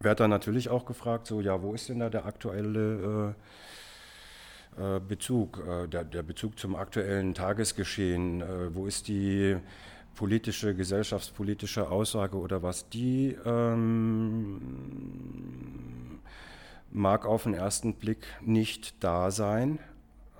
Werd 0.03 0.19
dann 0.19 0.29
natürlich 0.29 0.69
auch 0.69 0.85
gefragt, 0.85 1.27
so 1.27 1.39
ja, 1.39 1.61
wo 1.61 1.73
ist 1.73 1.87
denn 1.87 1.99
da 1.99 2.09
der 2.09 2.25
aktuelle 2.25 3.33
äh, 4.77 4.95
äh, 4.97 4.99
Bezug, 4.99 5.63
äh, 5.65 5.87
der, 5.87 6.03
der, 6.03 6.23
Bezug 6.23 6.59
zum 6.59 6.75
aktuellen 6.75 7.33
Tagesgeschehen, 7.33 8.41
äh, 8.41 8.75
wo 8.75 8.85
ist 8.85 9.07
die 9.07 9.55
politische, 10.15 10.75
gesellschaftspolitische 10.75 11.89
Aussage 11.89 12.37
oder 12.37 12.61
was, 12.63 12.89
die 12.89 13.37
ähm, 13.45 14.59
mag 16.91 17.25
auf 17.25 17.43
den 17.43 17.53
ersten 17.53 17.93
Blick 17.93 18.27
nicht 18.41 19.01
da 19.01 19.31
sein. 19.31 19.79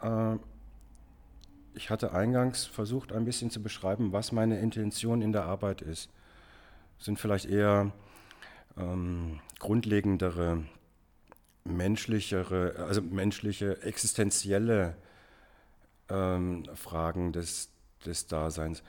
Äh, 0.02 0.36
ich 1.74 1.90
hatte 1.90 2.12
eingangs 2.14 2.66
versucht, 2.66 3.14
ein 3.14 3.24
bisschen 3.24 3.50
zu 3.50 3.64
beschreiben, 3.64 4.12
was 4.12 4.34
meine 4.34 4.60
Intention 4.60 5.22
in 5.22 5.32
der 5.32 5.46
Arbeit 5.46 5.82
ist. 5.82 6.10
Sind 7.00 7.18
vielleicht 7.18 7.46
eher 7.46 7.94
ähm, 8.78 9.40
grundlegendere, 9.60 10.64
menschlichere, 11.64 12.76
also 12.88 13.02
menschliche, 13.02 13.82
existenzielle 13.84 14.96
ähm, 16.10 16.66
Fragen 16.76 17.32
des, 17.32 17.70
des 18.06 18.28
Daseins. 18.28 18.84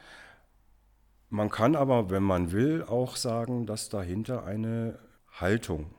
Man 1.30 1.50
kann 1.50 1.74
aber, 1.74 2.10
wenn 2.10 2.22
man 2.22 2.52
will, 2.52 2.82
auch 2.82 3.16
sagen, 3.16 3.66
dass 3.66 3.88
dahinter 3.88 4.44
eine 4.44 4.98
Haltung 5.32 5.90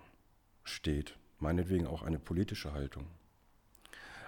steht, 0.63 1.17
meinetwegen 1.39 1.87
auch 1.87 2.03
eine 2.03 2.19
politische 2.19 2.73
Haltung. 2.73 3.05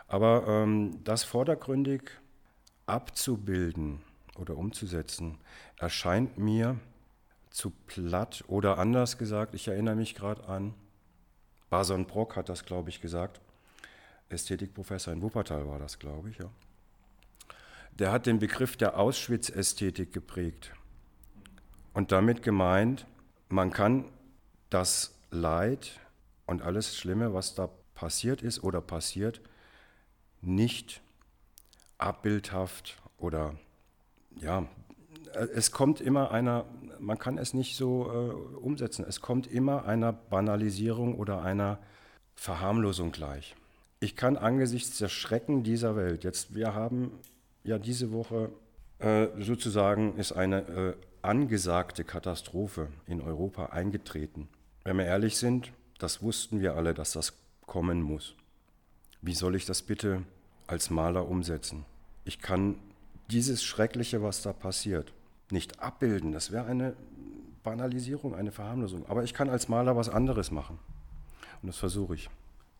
Aber 0.07 0.45
ähm, 0.47 1.03
das 1.03 1.23
vordergründig 1.23 2.11
abzubilden 2.85 4.01
oder 4.37 4.57
umzusetzen, 4.57 5.37
erscheint 5.77 6.37
mir 6.37 6.79
zu 7.57 7.71
platt 7.71 8.43
oder 8.47 8.77
anders 8.77 9.17
gesagt, 9.17 9.55
ich 9.55 9.67
erinnere 9.67 9.95
mich 9.95 10.13
gerade 10.13 10.47
an, 10.47 10.75
Bason 11.71 12.05
Brock 12.05 12.35
hat 12.35 12.49
das, 12.49 12.65
glaube 12.65 12.89
ich, 12.89 13.01
gesagt, 13.01 13.41
Ästhetikprofessor 14.29 15.11
in 15.11 15.23
Wuppertal 15.23 15.67
war 15.67 15.79
das, 15.79 15.97
glaube 15.97 16.29
ich, 16.29 16.37
ja. 16.37 16.51
Der 17.93 18.11
hat 18.11 18.27
den 18.27 18.37
Begriff 18.37 18.77
der 18.77 18.99
Auschwitz-Ästhetik 18.99 20.13
geprägt 20.13 20.71
und 21.95 22.11
damit 22.11 22.43
gemeint, 22.43 23.07
man 23.49 23.71
kann 23.71 24.05
das 24.69 25.15
Leid 25.31 25.99
und 26.45 26.61
alles 26.61 26.95
Schlimme, 26.95 27.33
was 27.33 27.55
da 27.55 27.71
passiert 27.95 28.43
ist 28.43 28.63
oder 28.63 28.81
passiert, 28.81 29.41
nicht 30.41 31.01
abbildhaft 31.97 33.01
oder 33.17 33.55
ja, 34.35 34.67
es 35.33 35.71
kommt 35.71 36.01
immer 36.01 36.29
einer, 36.29 36.65
man 36.99 37.17
kann 37.17 37.37
es 37.37 37.53
nicht 37.53 37.75
so 37.75 38.09
äh, 38.11 38.57
umsetzen, 38.57 39.05
es 39.07 39.21
kommt 39.21 39.47
immer 39.47 39.85
einer 39.85 40.13
Banalisierung 40.13 41.15
oder 41.17 41.41
einer 41.41 41.79
Verharmlosung 42.35 43.11
gleich. 43.11 43.55
Ich 43.99 44.15
kann 44.15 44.37
angesichts 44.37 44.97
der 44.97 45.09
Schrecken 45.09 45.63
dieser 45.63 45.95
Welt, 45.95 46.23
jetzt 46.23 46.53
wir 46.55 46.73
haben 46.73 47.11
ja 47.63 47.79
diese 47.79 48.11
Woche 48.11 48.51
äh, 48.99 49.27
sozusagen 49.39 50.15
ist 50.17 50.31
eine 50.31 50.61
äh, 50.67 50.93
angesagte 51.21 52.03
Katastrophe 52.03 52.89
in 53.05 53.21
Europa 53.21 53.67
eingetreten. 53.67 54.47
Wenn 54.83 54.97
wir 54.97 55.05
ehrlich 55.05 55.37
sind, 55.37 55.71
das 55.99 56.21
wussten 56.21 56.61
wir 56.61 56.75
alle, 56.75 56.93
dass 56.93 57.11
das 57.11 57.33
kommen 57.65 58.01
muss. 58.01 58.35
Wie 59.21 59.33
soll 59.33 59.55
ich 59.55 59.65
das 59.65 59.81
bitte 59.81 60.23
als 60.67 60.89
Maler 60.89 61.27
umsetzen. 61.27 61.85
Ich 62.25 62.39
kann 62.39 62.75
dieses 63.31 63.63
Schreckliche, 63.63 64.21
was 64.21 64.41
da 64.41 64.53
passiert, 64.53 65.13
nicht 65.51 65.79
abbilden. 65.79 66.31
Das 66.31 66.51
wäre 66.51 66.65
eine 66.65 66.95
Banalisierung, 67.63 68.35
eine 68.35 68.51
Verharmlosung. 68.51 69.05
Aber 69.07 69.23
ich 69.23 69.33
kann 69.33 69.49
als 69.49 69.67
Maler 69.67 69.95
was 69.95 70.09
anderes 70.09 70.51
machen. 70.51 70.79
Und 71.61 71.67
das 71.67 71.77
versuche 71.77 72.15
ich. 72.15 72.29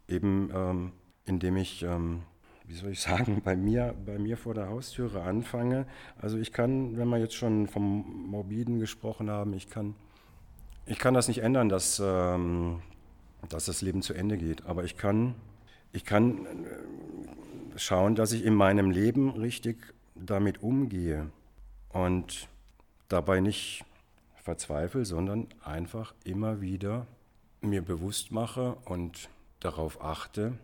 Eben 0.08 0.50
ähm, 0.54 0.92
indem 1.26 1.58
ich, 1.58 1.84
ähm, 1.84 2.22
wie 2.66 2.74
soll 2.74 2.92
ich 2.92 3.02
sagen, 3.02 3.42
bei 3.46 3.56
mir, 3.56 3.94
bei 4.06 4.18
mir 4.18 4.38
vor 4.38 4.54
der 4.54 4.70
Haustüre 4.70 5.22
anfange. 5.22 5.86
Also 6.18 6.38
ich 6.38 6.54
kann, 6.54 6.98
wenn 6.98 7.10
wir 7.10 7.18
jetzt 7.18 7.36
schon 7.36 7.68
vom 7.68 8.28
Morbiden 8.28 8.80
gesprochen 8.80 9.30
haben, 9.30 9.54
ich 9.54 9.70
kann, 9.70 9.96
ich 10.86 10.98
kann 10.98 11.14
das 11.14 11.28
nicht 11.28 11.40
ändern, 11.40 11.70
dass, 11.70 12.02
ähm, 12.04 12.82
dass 13.50 13.66
das 13.66 13.82
Leben 13.82 14.02
zu 14.02 14.14
Ende 14.14 14.38
geht. 14.38 14.66
Aber 14.66 14.84
ich 14.84 14.98
kann, 14.98 15.36
ich 15.92 16.06
kann 16.06 16.46
äh, 16.46 17.78
schauen, 17.78 18.16
dass 18.16 18.32
ich 18.32 18.46
in 18.46 18.56
meinem 18.56 18.90
Leben 18.90 19.32
richtig 19.32 19.94
damit 20.16 20.64
umgehe 20.64 21.30
und 21.90 22.48
dabei 23.08 23.40
nicht 23.40 23.86
verzweifle, 24.36 25.06
sondern 25.06 25.48
einfach 25.64 26.14
immer 26.24 26.62
wieder 26.62 27.08
mir 27.62 27.82
bewusst 27.82 28.32
mache 28.32 28.76
und 28.86 29.30
darauf 29.60 30.02
achte, 30.02 30.58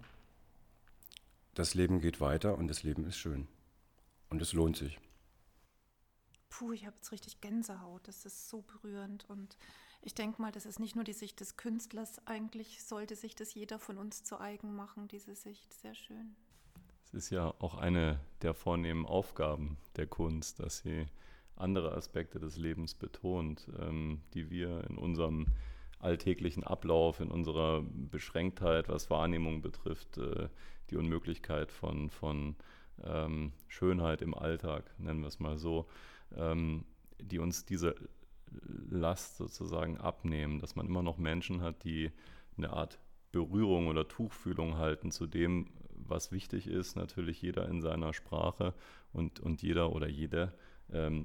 das 1.53 1.73
Leben 1.73 1.99
geht 1.99 2.21
weiter 2.21 2.57
und 2.57 2.67
das 2.67 2.83
Leben 2.83 3.05
ist 3.05 3.17
schön 3.17 3.47
und 4.29 4.41
es 4.41 4.53
lohnt 4.53 4.77
sich. 4.77 4.99
Puh, 6.49 6.71
ich 6.71 6.85
habe 6.85 6.95
jetzt 6.95 7.11
richtig 7.11 7.41
Gänsehaut. 7.41 8.07
Das 8.07 8.25
ist 8.25 8.47
so 8.47 8.61
berührend 8.61 9.27
und 9.29 9.57
ich 10.01 10.13
denke 10.13 10.41
mal, 10.41 10.51
das 10.51 10.65
ist 10.65 10.79
nicht 10.79 10.95
nur 10.95 11.03
die 11.03 11.13
Sicht 11.13 11.39
des 11.39 11.57
Künstlers. 11.57 12.25
Eigentlich 12.27 12.83
sollte 12.83 13.15
sich 13.15 13.35
das 13.35 13.53
jeder 13.53 13.79
von 13.79 13.97
uns 13.97 14.23
zu 14.23 14.39
eigen 14.39 14.75
machen, 14.75 15.07
diese 15.07 15.35
Sicht. 15.35 15.73
Sehr 15.73 15.95
schön 15.95 16.35
ist 17.13 17.29
ja 17.29 17.53
auch 17.59 17.75
eine 17.75 18.19
der 18.41 18.53
vornehmen 18.53 19.05
Aufgaben 19.05 19.77
der 19.95 20.07
Kunst, 20.07 20.59
dass 20.59 20.79
sie 20.79 21.05
andere 21.55 21.93
Aspekte 21.93 22.39
des 22.39 22.57
Lebens 22.57 22.95
betont, 22.95 23.67
ähm, 23.79 24.21
die 24.33 24.49
wir 24.49 24.83
in 24.89 24.97
unserem 24.97 25.47
alltäglichen 25.99 26.63
Ablauf, 26.63 27.19
in 27.19 27.31
unserer 27.31 27.83
Beschränktheit, 27.83 28.89
was 28.89 29.09
Wahrnehmung 29.09 29.61
betrifft, 29.61 30.17
äh, 30.17 30.49
die 30.89 30.97
Unmöglichkeit 30.97 31.71
von, 31.71 32.09
von 32.09 32.55
ähm, 33.03 33.53
Schönheit 33.67 34.21
im 34.21 34.33
Alltag, 34.33 34.93
nennen 34.99 35.21
wir 35.21 35.27
es 35.27 35.39
mal 35.39 35.57
so, 35.57 35.87
ähm, 36.35 36.85
die 37.19 37.39
uns 37.39 37.65
diese 37.65 37.95
Last 38.89 39.37
sozusagen 39.37 39.97
abnehmen, 39.97 40.59
dass 40.59 40.75
man 40.75 40.85
immer 40.85 41.01
noch 41.01 41.17
Menschen 41.17 41.61
hat, 41.61 41.83
die 41.83 42.11
eine 42.57 42.71
Art 42.71 42.99
Berührung 43.31 43.87
oder 43.87 44.07
Tuchfühlung 44.07 44.77
halten 44.77 45.11
zu 45.11 45.25
dem, 45.25 45.71
was 45.89 46.31
wichtig 46.31 46.67
ist, 46.67 46.95
natürlich 46.95 47.41
jeder 47.41 47.67
in 47.67 47.81
seiner 47.81 48.13
Sprache 48.13 48.73
und, 49.11 49.39
und 49.39 49.61
jeder 49.61 49.91
oder 49.91 50.07
jede 50.07 50.53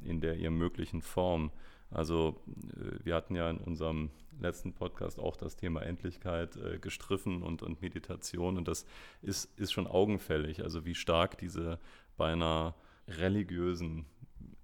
in 0.05 0.21
der 0.21 0.37
ihr 0.37 0.51
möglichen 0.51 1.03
Form. 1.03 1.51
Also 1.91 2.37
äh, 2.47 3.05
wir 3.05 3.15
hatten 3.15 3.35
ja 3.35 3.49
in 3.51 3.59
unserem 3.59 4.11
letzten 4.41 4.73
Podcast 4.73 5.19
auch 5.19 5.37
das 5.37 5.57
Thema 5.57 5.83
Endlichkeit 5.83 6.57
äh, 6.57 6.79
gestriffen 6.79 7.43
und, 7.43 7.63
und 7.63 7.81
Meditation 7.83 8.57
und 8.57 8.69
das 8.69 8.87
ist, 9.23 9.59
ist 9.59 9.73
schon 9.73 9.87
augenfällig, 9.87 10.63
also 10.63 10.85
wie 10.85 10.95
stark 10.95 11.39
diese 11.39 11.79
beinahe 12.17 12.75
religiösen 13.09 14.05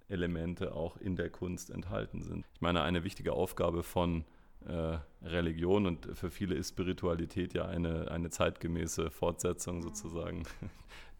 Elemente 0.07 0.73
auch 0.73 0.97
in 0.97 1.15
der 1.15 1.29
Kunst 1.29 1.71
enthalten 1.71 2.21
sind. 2.21 2.45
Ich 2.53 2.61
meine, 2.61 2.83
eine 2.83 3.03
wichtige 3.03 3.33
Aufgabe 3.33 3.81
von 3.81 4.23
äh, 4.67 4.97
Religion 5.23 5.87
und 5.87 6.07
für 6.13 6.29
viele 6.29 6.55
ist 6.55 6.69
Spiritualität 6.69 7.53
ja 7.53 7.65
eine, 7.65 8.11
eine 8.11 8.29
zeitgemäße 8.29 9.09
Fortsetzung 9.09 9.81
sozusagen, 9.81 10.43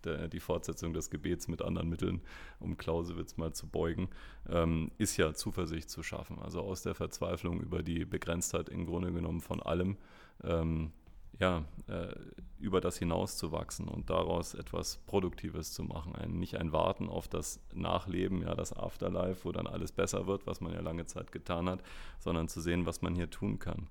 die 0.06 0.40
Fortsetzung 0.40 0.94
des 0.94 1.10
Gebets 1.10 1.48
mit 1.48 1.62
anderen 1.62 1.90
Mitteln, 1.90 2.22
um 2.60 2.78
Clausewitz 2.78 3.38
mal 3.38 3.54
zu 3.54 3.68
beugen, 3.68 4.10
ähm, 4.50 4.92
ist 4.98 5.18
ja 5.18 5.34
Zuversicht 5.34 5.90
zu 5.90 6.04
schaffen. 6.04 6.40
Also 6.40 6.62
aus 6.62 6.82
der 6.82 6.96
Verzweiflung 6.96 7.60
über 7.62 7.84
die 7.84 8.06
Begrenztheit 8.06 8.70
im 8.70 8.86
Grunde 8.86 9.12
genommen 9.12 9.42
von 9.42 9.62
allem 9.62 9.98
ähm, 10.44 10.92
ja, 11.40 11.66
äh, 11.88 12.16
über 12.60 12.80
das 12.82 12.98
hinauszuwachsen 12.98 13.88
und 13.88 14.10
daraus 14.10 14.54
etwas 14.54 14.98
Produktives 15.06 15.74
zu 15.74 15.84
machen. 15.84 16.16
Ein, 16.16 16.40
nicht 16.40 16.56
ein 16.56 16.72
Warten 16.72 17.10
auf 17.10 17.28
das 17.28 17.60
Nachleben, 17.74 18.42
ja, 18.42 18.56
das 18.56 18.74
Afterlife, 18.74 19.44
wo 19.44 19.52
dann 19.52 19.68
alles 19.68 19.92
besser 19.92 20.28
wird, 20.28 20.48
was 20.48 20.62
man 20.62 20.74
ja 20.74 20.80
lange 20.82 21.06
Zeit 21.06 21.32
getan 21.32 21.70
hat, 21.70 21.84
sondern 22.20 22.48
zu 22.48 22.62
sehen, 22.62 22.86
was 22.86 23.02
man 23.02 23.16
hier 23.16 23.30
tun 23.30 23.60
kann. 23.60 23.88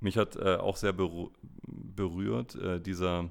Mich 0.00 0.16
hat 0.16 0.36
äh, 0.36 0.56
auch 0.56 0.76
sehr 0.76 0.92
berührt 0.92 2.54
äh, 2.56 2.80
dieser 2.80 3.20
äh, 3.20 3.28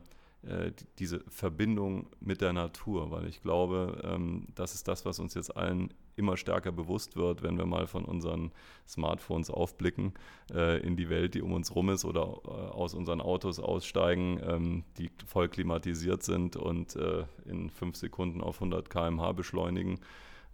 diese 0.99 1.21
Verbindung 1.29 2.07
mit 2.19 2.41
der 2.41 2.51
Natur, 2.51 3.11
weil 3.11 3.27
ich 3.27 3.41
glaube, 3.41 4.01
ähm, 4.03 4.47
das 4.55 4.75
ist 4.75 4.87
das, 4.87 5.05
was 5.05 5.19
uns 5.19 5.35
jetzt 5.35 5.55
allen 5.55 5.93
immer 6.15 6.35
stärker 6.37 6.71
bewusst 6.71 7.15
wird, 7.15 7.43
wenn 7.43 7.57
wir 7.57 7.65
mal 7.65 7.87
von 7.87 8.03
unseren 8.03 8.51
Smartphones 8.87 9.49
aufblicken 9.49 10.13
äh, 10.53 10.79
in 10.85 10.97
die 10.97 11.09
Welt, 11.09 11.33
die 11.33 11.41
um 11.41 11.53
uns 11.53 11.73
rum 11.73 11.89
ist 11.89 12.03
oder 12.03 12.41
äh, 12.45 12.49
aus 12.49 12.93
unseren 12.93 13.21
Autos 13.21 13.59
aussteigen, 13.59 14.39
ähm, 14.45 14.83
die 14.97 15.09
voll 15.25 15.47
klimatisiert 15.47 16.23
sind 16.23 16.55
und 16.55 16.97
in 17.45 17.69
fünf 17.69 17.95
Sekunden 17.95 18.41
auf 18.41 18.57
100 18.57 18.89
km/h 18.89 19.31
beschleunigen 19.31 19.99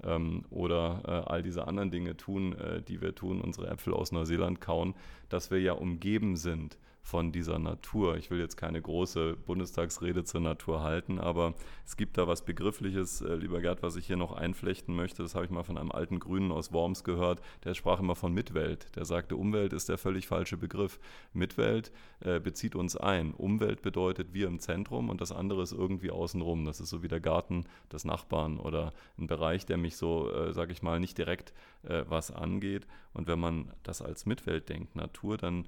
ähm, 0.03 0.45
oder 0.49 1.27
all 1.29 1.43
diese 1.43 1.67
anderen 1.67 1.91
Dinge 1.91 2.15
tun, 2.15 2.55
die 2.87 3.01
wir 3.01 3.15
tun, 3.15 3.41
unsere 3.41 3.67
Äpfel 3.69 3.93
aus 3.93 4.11
Neuseeland 4.11 4.61
kauen, 4.61 4.93
dass 5.29 5.51
wir 5.51 5.59
ja 5.59 5.73
umgeben 5.73 6.35
sind 6.35 6.77
von 7.01 7.31
dieser 7.31 7.57
Natur. 7.57 8.17
Ich 8.17 8.29
will 8.29 8.39
jetzt 8.39 8.55
keine 8.55 8.81
große 8.81 9.35
Bundestagsrede 9.45 10.23
zur 10.23 10.41
Natur 10.41 10.83
halten, 10.83 11.19
aber 11.19 11.55
es 11.85 11.97
gibt 11.97 12.17
da 12.17 12.27
was 12.27 12.45
Begriffliches, 12.45 13.21
äh, 13.21 13.35
lieber 13.35 13.61
Gerd, 13.61 13.81
was 13.81 13.95
ich 13.95 14.05
hier 14.05 14.17
noch 14.17 14.31
einflechten 14.31 14.95
möchte. 14.95 15.23
Das 15.23 15.35
habe 15.35 15.45
ich 15.45 15.51
mal 15.51 15.63
von 15.63 15.77
einem 15.77 15.91
alten 15.91 16.19
Grünen 16.19 16.51
aus 16.51 16.71
Worms 16.71 17.03
gehört. 17.03 17.41
Der 17.63 17.73
sprach 17.73 17.99
immer 17.99 18.15
von 18.15 18.33
Mitwelt. 18.33 18.95
Der 18.95 19.05
sagte, 19.05 19.35
Umwelt 19.35 19.73
ist 19.73 19.89
der 19.89 19.97
völlig 19.97 20.27
falsche 20.27 20.57
Begriff. 20.57 20.99
Mitwelt 21.33 21.91
äh, 22.19 22.39
bezieht 22.39 22.75
uns 22.75 22.95
ein. 22.95 23.33
Umwelt 23.33 23.81
bedeutet 23.81 24.33
wir 24.33 24.47
im 24.47 24.59
Zentrum 24.59 25.09
und 25.09 25.21
das 25.21 25.31
andere 25.31 25.63
ist 25.63 25.71
irgendwie 25.71 26.11
außenrum. 26.11 26.65
Das 26.65 26.79
ist 26.79 26.89
so 26.89 27.01
wie 27.01 27.07
der 27.07 27.21
Garten 27.21 27.65
des 27.91 28.05
Nachbarn 28.05 28.57
oder 28.57 28.93
ein 29.17 29.27
Bereich, 29.27 29.65
der 29.65 29.77
mich 29.77 29.97
so, 29.97 30.31
äh, 30.31 30.53
sage 30.53 30.73
ich 30.73 30.83
mal, 30.83 30.99
nicht 30.99 31.17
direkt 31.17 31.53
äh, 31.83 32.03
was 32.07 32.31
angeht. 32.31 32.85
Und 33.13 33.27
wenn 33.27 33.39
man 33.39 33.71
das 33.83 34.01
als 34.01 34.25
Mitwelt 34.25 34.69
denkt, 34.69 34.95
Natur, 34.95 35.37
dann 35.37 35.65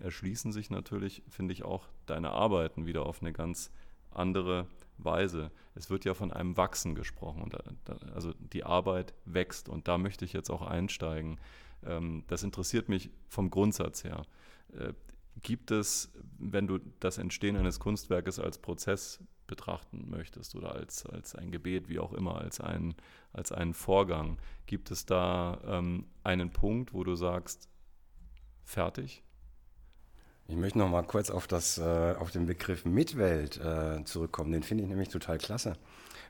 erschließen 0.00 0.52
sich 0.52 0.70
natürlich, 0.70 1.22
finde 1.28 1.52
ich, 1.52 1.64
auch 1.64 1.88
deine 2.06 2.30
Arbeiten 2.30 2.86
wieder 2.86 3.06
auf 3.06 3.20
eine 3.20 3.32
ganz 3.32 3.70
andere 4.10 4.66
Weise. 4.98 5.50
Es 5.74 5.90
wird 5.90 6.04
ja 6.04 6.14
von 6.14 6.32
einem 6.32 6.56
Wachsen 6.56 6.94
gesprochen. 6.94 7.50
also 8.14 8.32
die 8.38 8.64
Arbeit 8.64 9.14
wächst 9.24 9.68
und 9.68 9.88
da 9.88 9.98
möchte 9.98 10.24
ich 10.24 10.32
jetzt 10.32 10.50
auch 10.50 10.62
einsteigen. 10.62 11.38
Ähm, 11.84 12.24
das 12.28 12.42
interessiert 12.42 12.88
mich 12.88 13.10
vom 13.28 13.50
Grundsatz 13.50 14.04
her. 14.04 14.24
Äh, 14.72 14.92
gibt 15.42 15.70
es, 15.72 16.12
wenn 16.38 16.66
du 16.66 16.78
das 17.00 17.18
Entstehen 17.18 17.56
eines 17.56 17.80
Kunstwerkes 17.80 18.38
als 18.38 18.58
Prozess 18.58 19.20
betrachten 19.46 20.08
möchtest 20.08 20.54
oder 20.54 20.72
als, 20.72 21.04
als 21.06 21.34
ein 21.34 21.50
Gebet, 21.50 21.88
wie 21.88 21.98
auch 21.98 22.12
immer, 22.12 22.38
als, 22.38 22.60
ein, 22.60 22.94
als 23.32 23.52
einen 23.52 23.74
Vorgang, 23.74 24.38
gibt 24.66 24.90
es 24.90 25.06
da 25.06 25.60
ähm, 25.66 26.06
einen 26.22 26.50
Punkt, 26.50 26.94
wo 26.94 27.04
du 27.04 27.14
sagst, 27.14 27.68
fertig? 28.62 29.23
Ich 30.46 30.56
möchte 30.56 30.78
noch 30.78 30.90
mal 30.90 31.02
kurz 31.02 31.30
auf, 31.30 31.46
das, 31.46 31.78
äh, 31.78 32.14
auf 32.18 32.30
den 32.30 32.44
Begriff 32.46 32.84
Mitwelt 32.84 33.58
äh, 33.58 34.04
zurückkommen. 34.04 34.52
Den 34.52 34.62
finde 34.62 34.84
ich 34.84 34.90
nämlich 34.90 35.08
total 35.08 35.38
klasse. 35.38 35.74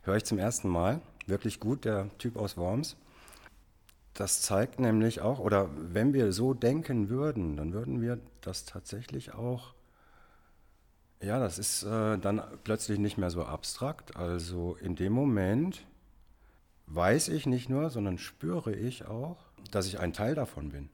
Höre 0.02 0.16
ich 0.16 0.24
zum 0.24 0.38
ersten 0.38 0.68
Mal. 0.68 1.00
Wirklich 1.26 1.58
gut, 1.58 1.84
der 1.84 2.16
Typ 2.18 2.36
aus 2.36 2.56
Worms. 2.56 2.96
Das 4.12 4.42
zeigt 4.42 4.78
nämlich 4.78 5.20
auch, 5.20 5.40
oder 5.40 5.68
wenn 5.74 6.12
wir 6.12 6.32
so 6.32 6.54
denken 6.54 7.08
würden, 7.08 7.56
dann 7.56 7.72
würden 7.72 8.00
wir 8.00 8.20
das 8.40 8.64
tatsächlich 8.64 9.34
auch, 9.34 9.74
ja, 11.20 11.40
das 11.40 11.58
ist 11.58 11.82
äh, 11.82 12.16
dann 12.18 12.40
plötzlich 12.62 13.00
nicht 13.00 13.18
mehr 13.18 13.30
so 13.30 13.44
abstrakt. 13.44 14.14
Also 14.14 14.76
in 14.76 14.94
dem 14.94 15.12
Moment 15.12 15.84
weiß 16.86 17.28
ich 17.28 17.46
nicht 17.46 17.68
nur, 17.68 17.90
sondern 17.90 18.18
spüre 18.18 18.72
ich 18.72 19.06
auch, 19.06 19.38
dass 19.72 19.86
ich 19.86 19.98
ein 19.98 20.12
Teil 20.12 20.36
davon 20.36 20.68
bin. 20.68 20.88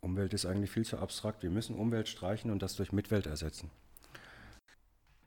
Umwelt 0.00 0.32
ist 0.32 0.46
eigentlich 0.46 0.70
viel 0.70 0.84
zu 0.84 0.98
abstrakt. 0.98 1.42
Wir 1.42 1.50
müssen 1.50 1.76
Umwelt 1.76 2.08
streichen 2.08 2.50
und 2.50 2.62
das 2.62 2.76
durch 2.76 2.92
Mitwelt 2.92 3.26
ersetzen. 3.26 3.70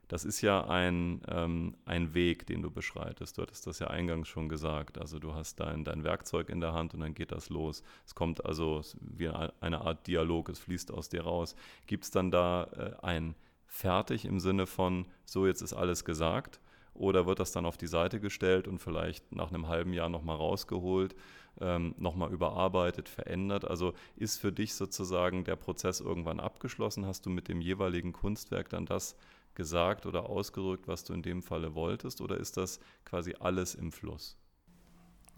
Das 0.08 0.24
ist 0.24 0.42
ja 0.42 0.66
ein, 0.68 1.22
ähm, 1.28 1.76
ein 1.86 2.12
Weg, 2.14 2.46
den 2.46 2.62
du 2.62 2.70
beschreitest. 2.70 3.38
Du 3.38 3.42
hattest 3.42 3.66
das 3.66 3.78
ja 3.78 3.86
eingangs 3.88 4.28
schon 4.28 4.48
gesagt. 4.48 4.98
Also 4.98 5.18
du 5.18 5.34
hast 5.34 5.60
dein, 5.60 5.84
dein 5.84 6.04
Werkzeug 6.04 6.50
in 6.50 6.60
der 6.60 6.72
Hand 6.74 6.94
und 6.94 7.00
dann 7.00 7.14
geht 7.14 7.32
das 7.32 7.48
los. 7.48 7.82
Es 8.04 8.14
kommt 8.14 8.44
also 8.44 8.82
wie 9.00 9.28
eine 9.28 9.80
Art 9.80 10.06
Dialog, 10.06 10.50
es 10.50 10.58
fließt 10.58 10.92
aus 10.92 11.08
dir 11.08 11.22
raus. 11.22 11.56
Gibt 11.86 12.04
es 12.04 12.10
dann 12.10 12.30
da 12.30 12.64
äh, 12.76 13.04
ein 13.04 13.34
Fertig 13.66 14.24
im 14.24 14.38
Sinne 14.38 14.66
von, 14.66 15.06
so 15.24 15.46
jetzt 15.46 15.62
ist 15.62 15.72
alles 15.72 16.04
gesagt? 16.04 16.60
Oder 16.94 17.26
wird 17.26 17.40
das 17.40 17.52
dann 17.52 17.66
auf 17.66 17.76
die 17.76 17.86
Seite 17.86 18.20
gestellt 18.20 18.68
und 18.68 18.78
vielleicht 18.78 19.34
nach 19.34 19.50
einem 19.50 19.68
halben 19.68 19.92
Jahr 19.92 20.08
nochmal 20.08 20.36
rausgeholt? 20.36 21.14
ähm, 21.60 21.94
nochmal 21.98 22.32
überarbeitet, 22.32 23.08
verändert? 23.08 23.64
Also 23.64 23.94
ist 24.16 24.38
für 24.38 24.52
dich 24.52 24.74
sozusagen 24.74 25.44
der 25.44 25.56
Prozess 25.56 26.00
irgendwann 26.00 26.40
abgeschlossen? 26.40 27.06
Hast 27.06 27.26
du 27.26 27.30
mit 27.30 27.48
dem 27.48 27.60
jeweiligen 27.60 28.12
Kunstwerk 28.12 28.68
dann 28.68 28.86
das 28.86 29.16
gesagt 29.54 30.06
oder 30.06 30.28
ausgedrückt, 30.28 30.88
was 30.88 31.04
du 31.04 31.12
in 31.12 31.22
dem 31.22 31.42
Falle 31.42 31.74
wolltest? 31.74 32.20
Oder 32.20 32.38
ist 32.38 32.56
das 32.56 32.80
quasi 33.04 33.34
alles 33.38 33.74
im 33.74 33.92
Fluss? 33.92 34.36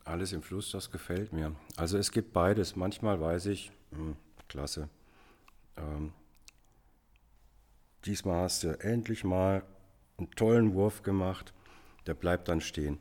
Alles 0.05 0.33
im 0.33 0.43
Fluss, 0.43 0.71
das 0.71 0.91
gefällt 0.91 1.33
mir. 1.33 1.55
Also 1.77 1.99
es 1.99 2.13
gibt 2.13 2.33
beides. 2.33 2.77
Manchmal 2.77 3.21
weiß 3.21 3.47
ich, 3.47 3.73
mh, 3.91 3.99
hm, 3.99 4.17
klasse, 4.49 4.89
ähm, 5.77 6.13
diesmal 8.05 8.45
hast 8.45 8.63
du 8.63 8.79
endlich 8.81 9.25
mal 9.25 9.65
einen 10.19 10.31
tollen 10.33 10.75
Wurf 10.75 11.03
gemacht, 11.03 11.53
der 12.07 12.15
bleibt 12.15 12.49
dann 12.49 12.61
stehen. 12.61 12.99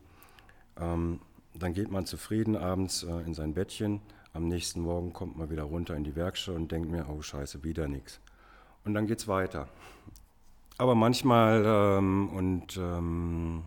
Ähm, 0.78 1.20
dann 1.54 1.72
geht 1.72 1.90
man 1.90 2.06
zufrieden 2.06 2.56
abends 2.56 3.02
äh, 3.02 3.20
in 3.20 3.34
sein 3.34 3.54
Bettchen. 3.54 4.00
Am 4.32 4.48
nächsten 4.48 4.80
Morgen 4.80 5.12
kommt 5.12 5.38
man 5.38 5.48
wieder 5.50 5.62
runter 5.62 5.96
in 5.96 6.04
die 6.04 6.14
Werkstatt 6.14 6.56
und 6.56 6.70
denkt 6.70 6.90
mir, 6.90 7.06
oh 7.08 7.22
scheiße, 7.22 7.64
wieder 7.64 7.88
nichts. 7.88 8.20
Und 8.84 8.94
dann 8.94 9.06
geht 9.06 9.20
es 9.20 9.28
weiter. 9.28 9.68
Aber 10.78 10.94
manchmal 10.94 11.64
ähm, 11.64 12.28
und 12.28 12.76
ähm, 12.76 13.64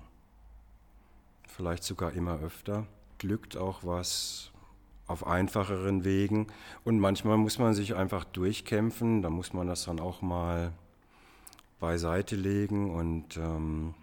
vielleicht 1.47 1.83
sogar 1.83 2.13
immer 2.13 2.39
öfter 2.39 2.85
glückt 3.17 3.57
auch 3.57 3.83
was 3.83 4.51
auf 5.07 5.25
einfacheren 5.25 6.05
Wegen. 6.05 6.47
Und 6.83 6.99
manchmal 6.99 7.37
muss 7.37 7.57
man 7.57 7.73
sich 7.73 7.95
einfach 7.95 8.23
durchkämpfen. 8.25 9.21
Da 9.23 9.29
muss 9.29 9.53
man 9.53 9.67
das 9.67 9.85
dann 9.85 9.99
auch 9.99 10.21
mal 10.21 10.71
beiseite 11.79 12.35
legen 12.35 12.91
und 12.91 13.37
ähm, 13.37 13.93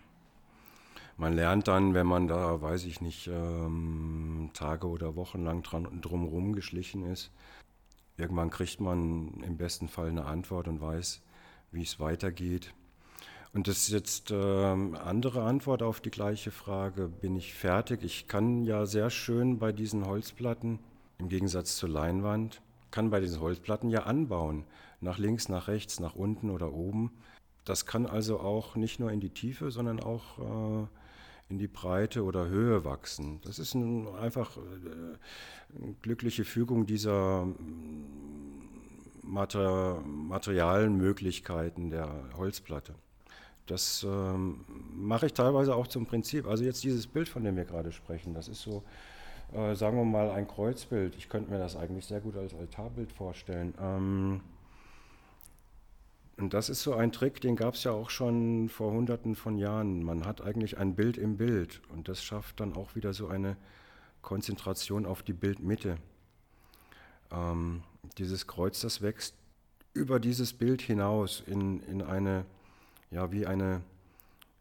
man 1.17 1.33
lernt 1.33 1.69
dann, 1.69 1.95
wenn 1.95 2.07
man 2.07 2.29
da, 2.29 2.61
weiß 2.61 2.85
ich 2.85 3.01
nicht, 3.01 3.29
ähm, 3.29 4.51
Tage 4.53 4.87
oder 4.89 5.17
Wochen 5.17 5.45
lang 5.45 5.63
drumherum 5.63 6.55
geschlichen 6.55 7.05
ist, 7.05 7.31
irgendwann 8.17 8.51
kriegt 8.51 8.81
man 8.81 9.43
im 9.43 9.57
besten 9.57 9.89
Fall 9.89 10.09
eine 10.09 10.27
Antwort 10.27 10.69
und 10.69 10.81
weiß, 10.81 11.23
wie 11.73 11.83
es 11.83 12.01
weitergeht. 12.01 12.75
Und 13.53 13.69
das 13.69 13.79
ist 13.79 13.93
jetzt 13.93 14.31
äh, 14.31 14.35
andere 14.35 15.43
Antwort 15.43 15.83
auf 15.83 16.01
die 16.01 16.11
gleiche 16.11 16.51
Frage, 16.51 17.09
bin 17.09 17.37
ich 17.37 17.55
fertig? 17.55 18.03
Ich 18.05 18.29
kann 18.29 18.65
ja 18.65 18.85
sehr 18.85 19.09
schön 19.09 19.59
bei 19.59 19.73
diesen 19.73 20.05
Holzplatten, 20.05 20.79
im 21.19 21.31
Gegensatz 21.31 21.77
zur 21.77 21.89
Leinwand, 21.89 22.61
kann 22.91 23.09
bei 23.09 23.21
diesen 23.21 23.41
Holzplatten 23.41 23.89
ja 23.89 24.03
anbauen, 24.03 24.65
nach 25.01 25.17
links, 25.17 25.49
nach 25.49 25.69
rechts, 25.69 26.01
nach 26.01 26.15
unten 26.15 26.51
oder 26.51 26.75
oben. 26.75 27.11
Das 27.67 27.85
kann 27.85 28.07
also 28.07 28.39
auch 28.41 28.77
nicht 28.77 29.01
nur 29.01 29.11
in 29.11 29.21
die 29.21 29.31
Tiefe, 29.31 29.73
sondern 29.73 29.99
auch 30.01 30.39
äh, 30.39 30.87
in 31.49 31.59
die 31.59 31.67
Breite 31.67 32.23
oder 32.23 32.47
Höhe 32.47 32.85
wachsen. 32.85 33.41
Das 33.43 33.59
ist 33.59 33.75
ein, 33.75 34.07
einfach 34.15 34.57
äh, 34.57 34.61
eine 35.83 35.95
glückliche 36.01 36.45
Fügung 36.45 36.87
dieser 36.87 37.45
mm, 37.45 38.63
Mater 39.23 40.01
materialen 40.07 40.97
Möglichkeiten 40.97 41.91
der 41.91 42.09
Holzplatte. 42.37 42.95
Das 43.67 44.07
ähm, 44.09 44.65
mache 44.95 45.27
ich 45.27 45.33
teilweise 45.33 45.75
auch 45.75 45.89
zum 45.89 46.07
Prinzip. 46.07 46.47
Also 46.47 46.63
jetzt 46.63 46.85
dieses 46.85 47.09
Bild, 47.09 47.29
von 47.29 47.43
dem 47.43 47.57
wir 47.57 47.65
gerade 47.65 47.91
sprechen, 47.91 48.33
das 48.33 48.47
ist 48.47 48.63
so, 48.63 48.85
äh, 49.53 49.75
sagen 49.75 49.97
wir 49.97 50.05
mal, 50.05 50.31
ein 50.31 50.47
Kreuzbild. 50.47 51.17
Ich 51.17 51.29
könnte 51.29 51.51
mir 51.51 51.59
das 51.59 51.75
eigentlich 51.75 52.07
sehr 52.07 52.21
gut 52.21 52.37
als 52.37 52.55
Altarbild 52.55 53.13
vorstellen. 53.13 53.75
Ähm, 53.81 54.41
und 56.39 56.53
das 56.53 56.69
ist 56.69 56.83
so 56.83 56.95
ein 56.95 57.13
Trick, 57.13 57.41
den 57.41 57.57
gab 57.57 57.75
es 57.75 57.85
ja 57.85 57.93
auch 57.93 58.11
schon 58.11 58.69
vor 58.69 58.93
hunderten 58.93 59.37
von 59.37 59.57
Jahren. 59.57 60.03
Man 60.03 60.27
hat 60.27 60.43
eigentlich 60.43 60.77
ein 60.77 60.95
Bild 60.95 61.17
im 61.17 61.39
Bild 61.39 61.81
und 61.89 62.09
das 62.09 62.23
schafft 62.23 62.61
dann 62.61 62.75
auch 62.75 62.95
wieder 62.95 63.15
so 63.15 63.29
eine 63.29 63.57
Konzentration 64.21 65.07
auf 65.07 65.23
die 65.23 65.33
Bildmitte. 65.33 65.97
Ähm, 67.31 67.83
dieses 68.19 68.47
Kreuz, 68.47 68.81
das 68.81 69.01
wächst 69.01 69.35
über 69.95 70.21
dieses 70.21 70.53
Bild 70.53 70.83
hinaus 70.83 71.43
in, 71.47 71.81
in 71.85 72.03
eine, 72.03 72.45
ja, 73.11 73.33
wie 73.33 73.47
eine, 73.47 73.81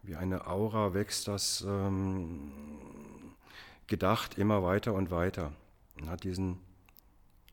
wie 0.02 0.16
eine 0.16 0.48
Aura 0.48 0.94
wächst 0.94 1.28
das 1.28 1.66
ähm, 1.68 2.52
gedacht 3.88 4.38
immer 4.38 4.64
weiter 4.64 4.94
und 4.94 5.12
weiter. 5.12 5.52
Man 6.00 6.10
hat 6.10 6.24
diesen 6.24 6.58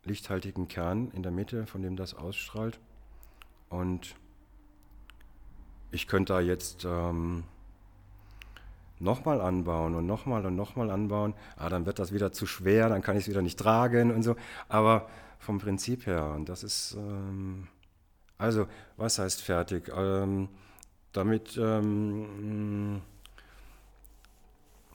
lichthaltigen 0.05 0.69
Kern 0.69 1.11
in 1.11 1.25
der 1.25 1.33
Mitte, 1.33 1.67
von 1.67 1.83
dem 1.83 1.97
das 1.97 2.15
ausstrahlt. 2.15 2.79
Und 3.73 4.17
ich 5.91 6.07
könnte 6.07 6.35
da 6.35 6.41
jetzt 6.41 6.85
ähm, 6.85 7.45
nochmal 8.99 9.41
anbauen 9.41 9.95
und 9.95 10.07
nochmal 10.07 10.45
und 10.45 10.55
nochmal 10.55 10.91
anbauen. 10.91 11.33
Ah, 11.57 11.71
dann 11.71 11.87
wird 11.87 11.99
das 11.99 12.13
wieder 12.13 12.33
zu 12.33 12.47
schwer, 12.47 12.91
dann 12.91 13.01
kann 13.01 13.17
ich 13.17 13.23
es 13.23 13.29
wieder 13.31 13.41
nicht 13.41 13.59
tragen 13.59 14.11
und 14.11 14.23
so. 14.23 14.37
Aber 14.69 15.09
vom 15.39 15.59
Prinzip 15.59 16.07
her, 16.07 16.35
und 16.37 16.51
das 16.51 16.63
ist, 16.63 16.97
ähm, 16.99 17.67
also, 18.37 18.67
was 18.99 19.19
heißt 19.19 19.41
fertig? 19.41 19.91
Ähm, 19.97 20.51
damit 21.13 21.57
ähm, 21.57 23.01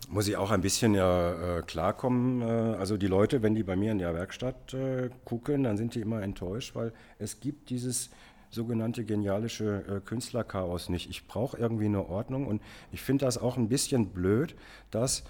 muss 0.10 0.28
ich 0.28 0.38
auch 0.38 0.52
ein 0.52 0.62
bisschen 0.62 0.94
ja, 0.94 1.58
äh, 1.58 1.62
klarkommen. 1.64 2.42
Äh, 2.42 2.78
also 2.78 2.98
die 2.98 3.08
Leute, 3.08 3.44
wenn 3.44 3.56
die 3.56 3.64
bei 3.64 3.76
mir 3.76 3.92
in 3.92 4.00
der 4.00 4.14
Werkstatt 4.14 4.74
äh, 4.74 5.10
gucken, 5.26 5.64
dann 5.64 5.78
sind 5.78 5.96
die 5.96 6.02
immer 6.02 6.22
enttäuscht, 6.22 6.76
weil 6.76 6.94
es 7.20 7.40
gibt 7.40 7.70
dieses 7.70 8.10
sogenannte 8.50 9.04
genialische 9.04 9.84
äh, 9.88 10.00
Künstlerchaos 10.00 10.90
nicht. 10.90 11.10
Ich 11.10 11.28
brauche 11.28 11.58
irgendwie 11.58 11.86
eine 11.86 12.08
Ordnung 12.08 12.48
und 12.48 12.62
ich 12.92 13.02
finde 13.02 13.26
das 13.26 13.38
auch 13.38 13.58
ein 13.58 13.70
bisschen 13.70 14.08
blöd, 14.08 14.56
dass 14.92 15.24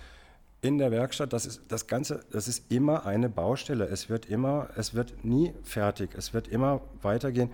in 0.62 0.78
der 0.78 0.92
Werkstatt, 0.92 1.34
das 1.34 1.46
ist 1.46 1.62
das 1.68 1.88
Ganze, 1.88 2.22
das 2.32 2.48
ist 2.48 2.72
immer 2.72 3.06
eine 3.06 3.30
Baustelle. 3.30 3.86
Es 3.86 4.10
wird 4.10 4.26
immer, 4.26 4.70
es 4.76 4.94
wird 4.94 5.24
nie 5.24 5.54
fertig, 5.64 6.12
es 6.16 6.34
wird 6.34 6.48
immer 6.48 6.82
weitergehen. 7.02 7.52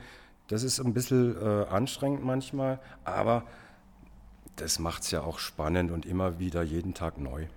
Das 0.47 0.63
ist 0.63 0.79
ein 0.79 0.93
bisschen 0.93 1.35
äh, 1.35 1.65
anstrengend 1.65 2.23
manchmal, 2.23 2.79
aber 3.03 3.43
das 4.55 4.79
macht 4.79 5.03
es 5.03 5.11
ja 5.11 5.21
auch 5.21 5.39
spannend 5.39 5.91
und 5.91 6.05
immer 6.05 6.39
wieder 6.39 6.63
jeden 6.63 6.93
Tag 6.93 7.17
neu. 7.17 7.47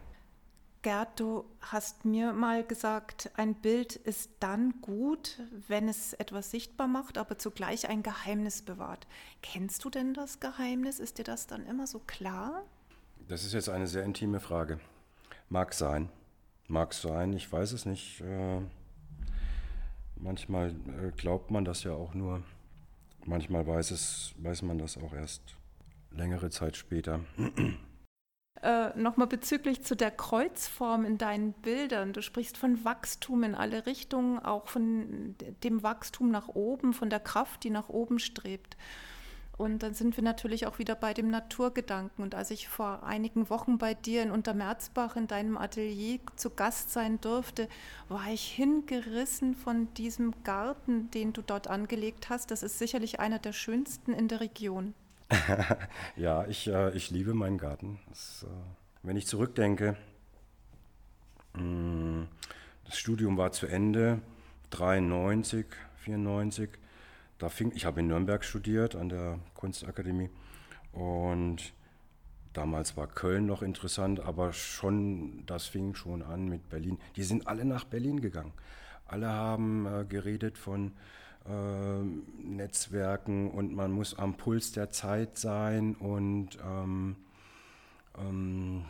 Gerd, 0.86 1.18
du 1.18 1.44
hast 1.60 2.04
mir 2.04 2.32
mal 2.32 2.62
gesagt, 2.62 3.32
ein 3.34 3.56
Bild 3.56 3.96
ist 3.96 4.30
dann 4.38 4.80
gut, 4.82 5.42
wenn 5.66 5.88
es 5.88 6.12
etwas 6.12 6.52
sichtbar 6.52 6.86
macht, 6.86 7.18
aber 7.18 7.38
zugleich 7.38 7.88
ein 7.88 8.04
Geheimnis 8.04 8.62
bewahrt. 8.62 9.08
Kennst 9.42 9.84
du 9.84 9.90
denn 9.90 10.14
das 10.14 10.38
Geheimnis? 10.38 11.00
Ist 11.00 11.18
dir 11.18 11.24
das 11.24 11.48
dann 11.48 11.66
immer 11.66 11.88
so 11.88 11.98
klar? 11.98 12.62
Das 13.26 13.44
ist 13.44 13.52
jetzt 13.52 13.68
eine 13.68 13.88
sehr 13.88 14.04
intime 14.04 14.38
Frage. 14.38 14.78
Mag 15.48 15.74
sein. 15.74 16.08
Mag 16.68 16.94
sein, 16.94 17.32
ich 17.32 17.50
weiß 17.50 17.72
es 17.72 17.84
nicht. 17.84 18.20
Äh, 18.20 18.60
manchmal 20.14 20.68
äh, 20.70 21.10
glaubt 21.16 21.50
man 21.50 21.64
das 21.64 21.82
ja 21.82 21.94
auch 21.94 22.14
nur. 22.14 22.44
Manchmal 23.24 23.66
weiß, 23.66 23.90
es, 23.90 24.36
weiß 24.38 24.62
man 24.62 24.78
das 24.78 24.96
auch 24.98 25.12
erst 25.12 25.42
längere 26.12 26.50
Zeit 26.50 26.76
später. 26.76 27.22
Äh, 28.66 28.98
Nochmal 28.98 29.28
bezüglich 29.28 29.84
zu 29.84 29.94
der 29.94 30.10
Kreuzform 30.10 31.04
in 31.04 31.18
deinen 31.18 31.52
Bildern. 31.52 32.12
Du 32.12 32.20
sprichst 32.20 32.58
von 32.58 32.84
Wachstum 32.84 33.44
in 33.44 33.54
alle 33.54 33.86
Richtungen, 33.86 34.40
auch 34.40 34.66
von 34.66 35.36
dem 35.62 35.84
Wachstum 35.84 36.32
nach 36.32 36.48
oben, 36.48 36.92
von 36.92 37.08
der 37.08 37.20
Kraft, 37.20 37.62
die 37.62 37.70
nach 37.70 37.88
oben 37.88 38.18
strebt. 38.18 38.76
Und 39.56 39.84
dann 39.84 39.94
sind 39.94 40.16
wir 40.16 40.24
natürlich 40.24 40.66
auch 40.66 40.80
wieder 40.80 40.96
bei 40.96 41.14
dem 41.14 41.28
Naturgedanken. 41.28 42.24
Und 42.24 42.34
als 42.34 42.50
ich 42.50 42.66
vor 42.66 43.04
einigen 43.04 43.48
Wochen 43.50 43.78
bei 43.78 43.94
dir 43.94 44.24
in 44.24 44.32
Untermerzbach 44.32 45.14
in 45.14 45.28
deinem 45.28 45.56
Atelier 45.56 46.18
zu 46.34 46.50
Gast 46.50 46.90
sein 46.90 47.20
durfte, 47.20 47.68
war 48.08 48.26
ich 48.32 48.48
hingerissen 48.48 49.54
von 49.54 49.94
diesem 49.94 50.34
Garten, 50.42 51.08
den 51.12 51.32
du 51.32 51.40
dort 51.40 51.68
angelegt 51.68 52.30
hast. 52.30 52.50
Das 52.50 52.64
ist 52.64 52.80
sicherlich 52.80 53.20
einer 53.20 53.38
der 53.38 53.52
schönsten 53.52 54.12
in 54.12 54.26
der 54.26 54.40
Region. 54.40 54.92
ja, 56.16 56.46
ich, 56.46 56.68
äh, 56.68 56.90
ich 56.96 57.10
liebe 57.10 57.34
meinen 57.34 57.58
Garten. 57.58 57.98
Das, 58.08 58.44
äh, 58.48 58.52
wenn 59.02 59.16
ich 59.16 59.26
zurückdenke, 59.26 59.96
mh, 61.54 61.62
mm, 61.62 62.28
das 62.84 62.98
Studium 62.98 63.36
war 63.36 63.50
zu 63.52 63.66
Ende, 63.66 64.20
93, 64.70 65.66
94. 65.96 66.70
Da 67.38 67.48
fing, 67.48 67.72
ich 67.74 67.84
habe 67.84 68.00
in 68.00 68.06
Nürnberg 68.06 68.44
studiert 68.44 68.94
an 68.94 69.08
der 69.08 69.38
Kunstakademie 69.54 70.30
und 70.92 71.74
damals 72.52 72.96
war 72.96 73.06
Köln 73.06 73.44
noch 73.46 73.62
interessant, 73.62 74.20
aber 74.20 74.52
schon, 74.52 75.44
das 75.46 75.66
fing 75.66 75.94
schon 75.94 76.22
an 76.22 76.48
mit 76.48 76.68
Berlin. 76.70 76.98
Die 77.16 77.24
sind 77.24 77.46
alle 77.48 77.64
nach 77.64 77.84
Berlin 77.84 78.20
gegangen. 78.20 78.52
Alle 79.06 79.28
haben 79.28 79.86
äh, 79.86 80.04
geredet 80.04 80.56
von 80.56 80.92
Netzwerken 82.42 83.50
und 83.50 83.74
man 83.74 83.92
muss 83.92 84.18
am 84.18 84.36
Puls 84.36 84.72
der 84.72 84.90
Zeit 84.90 85.38
sein 85.38 85.94
und 85.94 86.58
ähm, 86.64 87.16
ähm, 88.18 88.84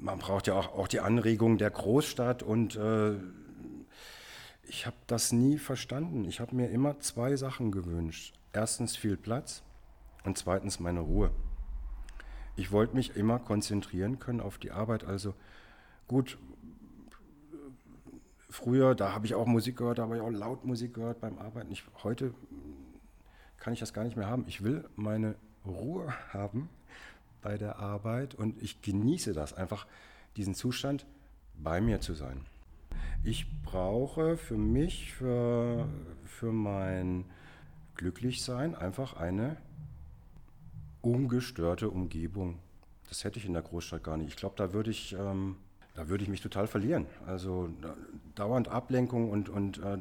man 0.00 0.18
braucht 0.18 0.46
ja 0.46 0.54
auch, 0.54 0.76
auch 0.76 0.88
die 0.88 1.00
Anregung 1.00 1.58
der 1.58 1.70
Großstadt 1.70 2.42
und 2.42 2.76
äh, 2.76 3.14
ich 4.66 4.86
habe 4.86 4.96
das 5.06 5.32
nie 5.32 5.58
verstanden. 5.58 6.24
Ich 6.24 6.40
habe 6.40 6.54
mir 6.56 6.70
immer 6.70 6.98
zwei 7.00 7.36
Sachen 7.36 7.70
gewünscht. 7.70 8.34
Erstens 8.52 8.96
viel 8.96 9.16
Platz 9.16 9.62
und 10.24 10.38
zweitens 10.38 10.80
meine 10.80 11.00
Ruhe. 11.00 11.30
Ich 12.56 12.72
wollte 12.72 12.94
mich 12.94 13.16
immer 13.16 13.38
konzentrieren 13.38 14.18
können 14.18 14.40
auf 14.40 14.58
die 14.58 14.70
Arbeit. 14.70 15.04
Also 15.04 15.34
gut, 16.06 16.38
früher, 18.54 18.94
da 18.94 19.12
habe 19.12 19.26
ich 19.26 19.34
auch 19.34 19.46
Musik 19.46 19.76
gehört, 19.76 19.98
da 19.98 20.04
habe 20.04 20.16
ich 20.16 20.22
auch 20.22 20.30
laut 20.30 20.64
Musik 20.64 20.94
gehört 20.94 21.20
beim 21.20 21.38
Arbeiten. 21.38 21.72
Ich, 21.72 21.82
heute 22.04 22.32
kann 23.58 23.72
ich 23.72 23.80
das 23.80 23.92
gar 23.92 24.04
nicht 24.04 24.16
mehr 24.16 24.28
haben. 24.28 24.44
Ich 24.46 24.62
will 24.62 24.88
meine 24.94 25.34
Ruhe 25.66 26.12
haben 26.32 26.68
bei 27.42 27.58
der 27.58 27.78
Arbeit 27.78 28.34
und 28.34 28.62
ich 28.62 28.80
genieße 28.80 29.32
das 29.32 29.54
einfach, 29.54 29.86
diesen 30.36 30.54
Zustand 30.54 31.04
bei 31.56 31.80
mir 31.80 32.00
zu 32.00 32.14
sein. 32.14 32.46
Ich 33.24 33.46
brauche 33.62 34.36
für 34.36 34.56
mich, 34.56 35.12
für, 35.12 35.88
für 36.24 36.52
mein 36.52 37.24
Glücklichsein 37.96 38.74
einfach 38.76 39.16
eine 39.16 39.56
ungestörte 41.00 41.90
Umgebung. 41.90 42.58
Das 43.08 43.24
hätte 43.24 43.38
ich 43.38 43.46
in 43.46 43.52
der 43.52 43.62
Großstadt 43.62 44.04
gar 44.04 44.16
nicht. 44.16 44.28
Ich 44.28 44.36
glaube, 44.36 44.54
da 44.56 44.72
würde 44.72 44.90
ich 44.90 45.14
ähm, 45.14 45.56
da 45.94 46.08
würde 46.08 46.24
ich 46.24 46.30
mich 46.30 46.40
total 46.40 46.66
verlieren. 46.66 47.06
Also 47.26 47.70
dauernd 48.34 48.68
Ablenkung 48.68 49.30
und, 49.30 49.48
und 49.48 49.78
äh, 49.78 49.98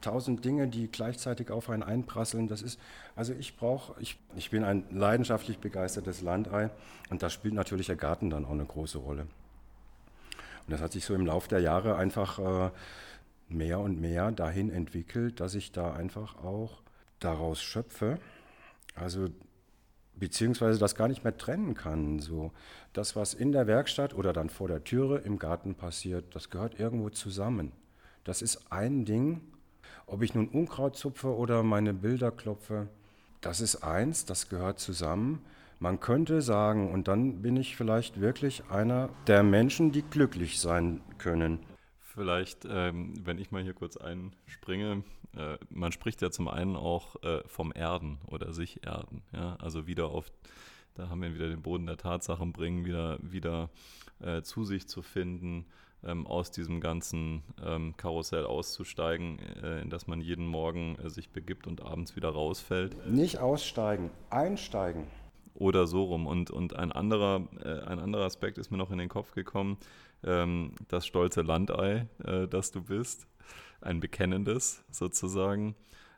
tausend 0.00 0.44
Dinge, 0.44 0.68
die 0.68 0.88
gleichzeitig 0.88 1.50
auf 1.50 1.70
einen 1.70 1.82
einprasseln. 1.82 2.48
Das 2.48 2.62
ist, 2.62 2.78
also 3.16 3.32
ich 3.32 3.56
brauche, 3.56 4.00
ich, 4.00 4.18
ich 4.36 4.50
bin 4.50 4.64
ein 4.64 4.84
leidenschaftlich 4.90 5.58
begeistertes 5.58 6.22
Landei 6.22 6.70
und 7.10 7.22
da 7.22 7.30
spielt 7.30 7.54
natürlich 7.54 7.86
der 7.86 7.96
Garten 7.96 8.30
dann 8.30 8.44
auch 8.44 8.52
eine 8.52 8.64
große 8.64 8.98
Rolle. 8.98 9.22
Und 9.22 10.72
das 10.72 10.80
hat 10.80 10.92
sich 10.92 11.04
so 11.04 11.14
im 11.14 11.26
Laufe 11.26 11.48
der 11.48 11.60
Jahre 11.60 11.96
einfach 11.96 12.38
äh, 12.38 12.70
mehr 13.48 13.80
und 13.80 14.00
mehr 14.00 14.30
dahin 14.30 14.70
entwickelt, 14.70 15.40
dass 15.40 15.54
ich 15.54 15.72
da 15.72 15.94
einfach 15.94 16.44
auch 16.44 16.82
daraus 17.18 17.60
schöpfe. 17.60 18.18
Also 18.94 19.28
beziehungsweise 20.18 20.78
das 20.78 20.94
gar 20.94 21.08
nicht 21.08 21.24
mehr 21.24 21.36
trennen 21.36 21.74
kann. 21.74 22.18
So, 22.18 22.52
das, 22.92 23.16
was 23.16 23.34
in 23.34 23.52
der 23.52 23.66
Werkstatt 23.66 24.14
oder 24.14 24.32
dann 24.32 24.50
vor 24.50 24.68
der 24.68 24.84
Türe 24.84 25.18
im 25.18 25.38
Garten 25.38 25.74
passiert, 25.74 26.34
das 26.34 26.50
gehört 26.50 26.78
irgendwo 26.78 27.10
zusammen. 27.10 27.72
Das 28.24 28.42
ist 28.42 28.70
ein 28.70 29.04
Ding. 29.04 29.40
Ob 30.06 30.22
ich 30.22 30.34
nun 30.34 30.48
Unkraut 30.48 30.96
zupfe 30.96 31.34
oder 31.34 31.62
meine 31.62 31.92
Bilder 31.94 32.30
klopfe, 32.30 32.88
das 33.40 33.60
ist 33.60 33.84
eins, 33.84 34.24
das 34.24 34.48
gehört 34.48 34.78
zusammen. 34.78 35.44
Man 35.80 36.00
könnte 36.00 36.42
sagen, 36.42 36.90
und 36.92 37.06
dann 37.06 37.40
bin 37.42 37.56
ich 37.56 37.76
vielleicht 37.76 38.20
wirklich 38.20 38.64
einer 38.68 39.10
der 39.26 39.42
Menschen, 39.42 39.92
die 39.92 40.02
glücklich 40.02 40.58
sein 40.60 41.00
können. 41.18 41.60
Vielleicht, 42.18 42.66
ähm, 42.68 43.14
wenn 43.22 43.38
ich 43.38 43.52
mal 43.52 43.62
hier 43.62 43.74
kurz 43.74 43.96
einspringe, 43.96 45.04
äh, 45.36 45.56
man 45.70 45.92
spricht 45.92 46.20
ja 46.20 46.32
zum 46.32 46.48
einen 46.48 46.74
auch 46.74 47.14
äh, 47.22 47.42
vom 47.46 47.72
Erden 47.72 48.18
oder 48.26 48.52
sich 48.52 48.84
erden. 48.84 49.22
Ja? 49.32 49.56
Also 49.60 49.86
wieder 49.86 50.06
auf, 50.06 50.26
da 50.96 51.10
haben 51.10 51.22
wir 51.22 51.32
wieder 51.32 51.48
den 51.48 51.62
Boden 51.62 51.86
der 51.86 51.96
Tatsachen 51.96 52.52
bringen, 52.52 52.84
wieder, 52.84 53.18
wieder 53.22 53.70
äh, 54.18 54.42
zu 54.42 54.64
sich 54.64 54.88
zu 54.88 55.00
finden, 55.00 55.64
ähm, 56.04 56.26
aus 56.26 56.50
diesem 56.50 56.80
ganzen 56.80 57.44
ähm, 57.64 57.96
Karussell 57.96 58.46
auszusteigen, 58.46 59.38
äh, 59.62 59.80
in 59.80 59.88
das 59.88 60.08
man 60.08 60.20
jeden 60.20 60.48
Morgen 60.48 60.96
äh, 60.96 61.10
sich 61.10 61.30
begibt 61.30 61.68
und 61.68 61.82
abends 61.82 62.16
wieder 62.16 62.30
rausfällt. 62.30 63.06
Nicht 63.06 63.38
aussteigen, 63.38 64.10
einsteigen 64.28 65.04
oder 65.54 65.86
so 65.86 66.04
rum. 66.04 66.26
Und, 66.26 66.50
und 66.50 66.76
ein, 66.76 66.92
anderer, 66.92 67.42
äh, 67.64 67.80
ein 67.86 67.98
anderer 67.98 68.24
Aspekt 68.24 68.58
ist 68.58 68.70
mir 68.70 68.78
noch 68.78 68.90
in 68.90 68.98
den 68.98 69.08
Kopf 69.08 69.34
gekommen, 69.34 69.76
ähm, 70.24 70.74
das 70.88 71.06
stolze 71.06 71.42
Landei, 71.42 72.08
äh, 72.24 72.48
das 72.48 72.70
du 72.70 72.82
bist, 72.82 73.26
ein 73.80 74.00
bekennendes 74.00 74.84
sozusagen. 74.90 75.74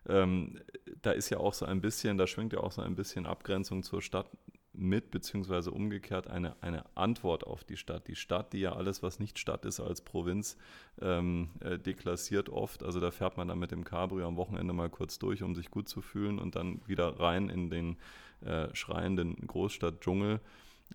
Ähm, 0.09 0.59
da 1.03 1.13
ist 1.13 1.31
ja 1.31 1.39
auch 1.39 1.55
so 1.55 1.67
ein 1.67 1.81
bisschen, 1.81 2.19
da 2.19 2.27
schwingt 2.27 2.53
ja 2.53 2.61
auch 2.61 2.73
so 2.73 2.83
ein 2.83 2.97
bisschen 2.97 3.27
Abgrenzung 3.27 3.83
zur 3.83 4.01
Stadt 4.03 4.31
mit, 4.73 5.11
beziehungsweise 5.11 5.73
umgekehrt 5.73 6.29
eine, 6.29 6.57
eine 6.63 6.85
Antwort 6.97 7.45
auf 7.45 7.65
die 7.65 7.77
Stadt. 7.77 8.07
Die 8.09 8.15
Stadt, 8.15 8.53
die 8.53 8.61
ja 8.61 8.73
alles, 8.73 9.03
was 9.03 9.19
nicht 9.19 9.39
Stadt 9.39 9.65
ist, 9.65 9.81
als 9.81 10.01
Provinz 10.01 10.57
ähm, 11.01 11.51
äh, 11.61 11.79
deklassiert 11.79 12.49
oft. 12.49 12.83
Also 12.83 13.01
da 13.01 13.11
fährt 13.11 13.37
man 13.37 13.49
dann 13.49 13.59
mit 13.59 13.73
dem 13.73 13.85
Cabrio 13.85 14.27
am 14.27 14.37
Wochenende 14.37 14.73
mal 14.73 14.89
kurz 14.89 15.19
durch, 15.19 15.43
um 15.43 15.55
sich 15.55 15.71
gut 15.71 15.89
zu 15.89 16.01
fühlen 16.01 16.39
und 16.39 16.57
dann 16.57 16.81
wieder 16.87 17.19
rein 17.19 17.49
in 17.49 17.69
den 17.69 17.97
äh, 18.43 18.75
schreienden 18.75 19.37
Großstadtdschungel. 19.47 20.41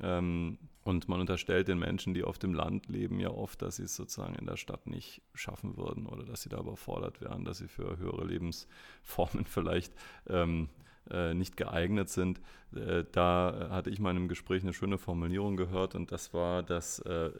Ähm, 0.01 0.57
und 0.83 1.09
man 1.09 1.19
unterstellt 1.19 1.67
den 1.67 1.79
Menschen, 1.79 2.13
die 2.13 2.23
auf 2.23 2.37
dem 2.37 2.53
Land 2.53 2.89
leben, 2.89 3.19
ja 3.19 3.31
oft, 3.31 3.61
dass 3.63 3.77
sie 3.77 3.83
es 3.83 3.95
sozusagen 3.95 4.35
in 4.35 4.45
der 4.45 4.55
Stadt 4.55 4.85
nicht 4.85 5.23
schaffen 5.33 5.77
würden 5.77 6.05
oder 6.05 6.23
dass 6.23 6.43
sie 6.43 6.49
da 6.49 6.59
überfordert 6.59 7.21
wären, 7.21 7.43
dass 7.43 7.57
sie 7.57 7.67
für 7.67 7.97
höhere 7.97 8.23
Lebensformen 8.23 9.45
vielleicht 9.45 9.93
ähm, 10.27 10.69
äh, 11.09 11.33
nicht 11.33 11.57
geeignet 11.57 12.09
sind. 12.09 12.39
Äh, 12.75 13.03
da 13.11 13.69
hatte 13.71 13.89
ich 13.89 13.99
mal 13.99 14.11
in 14.11 14.17
einem 14.17 14.27
Gespräch 14.27 14.63
eine 14.63 14.73
schöne 14.73 14.97
Formulierung 14.97 15.57
gehört 15.57 15.95
und 15.95 16.11
das 16.11 16.33
war, 16.33 16.61
dass 16.61 16.99
äh, 16.99 17.31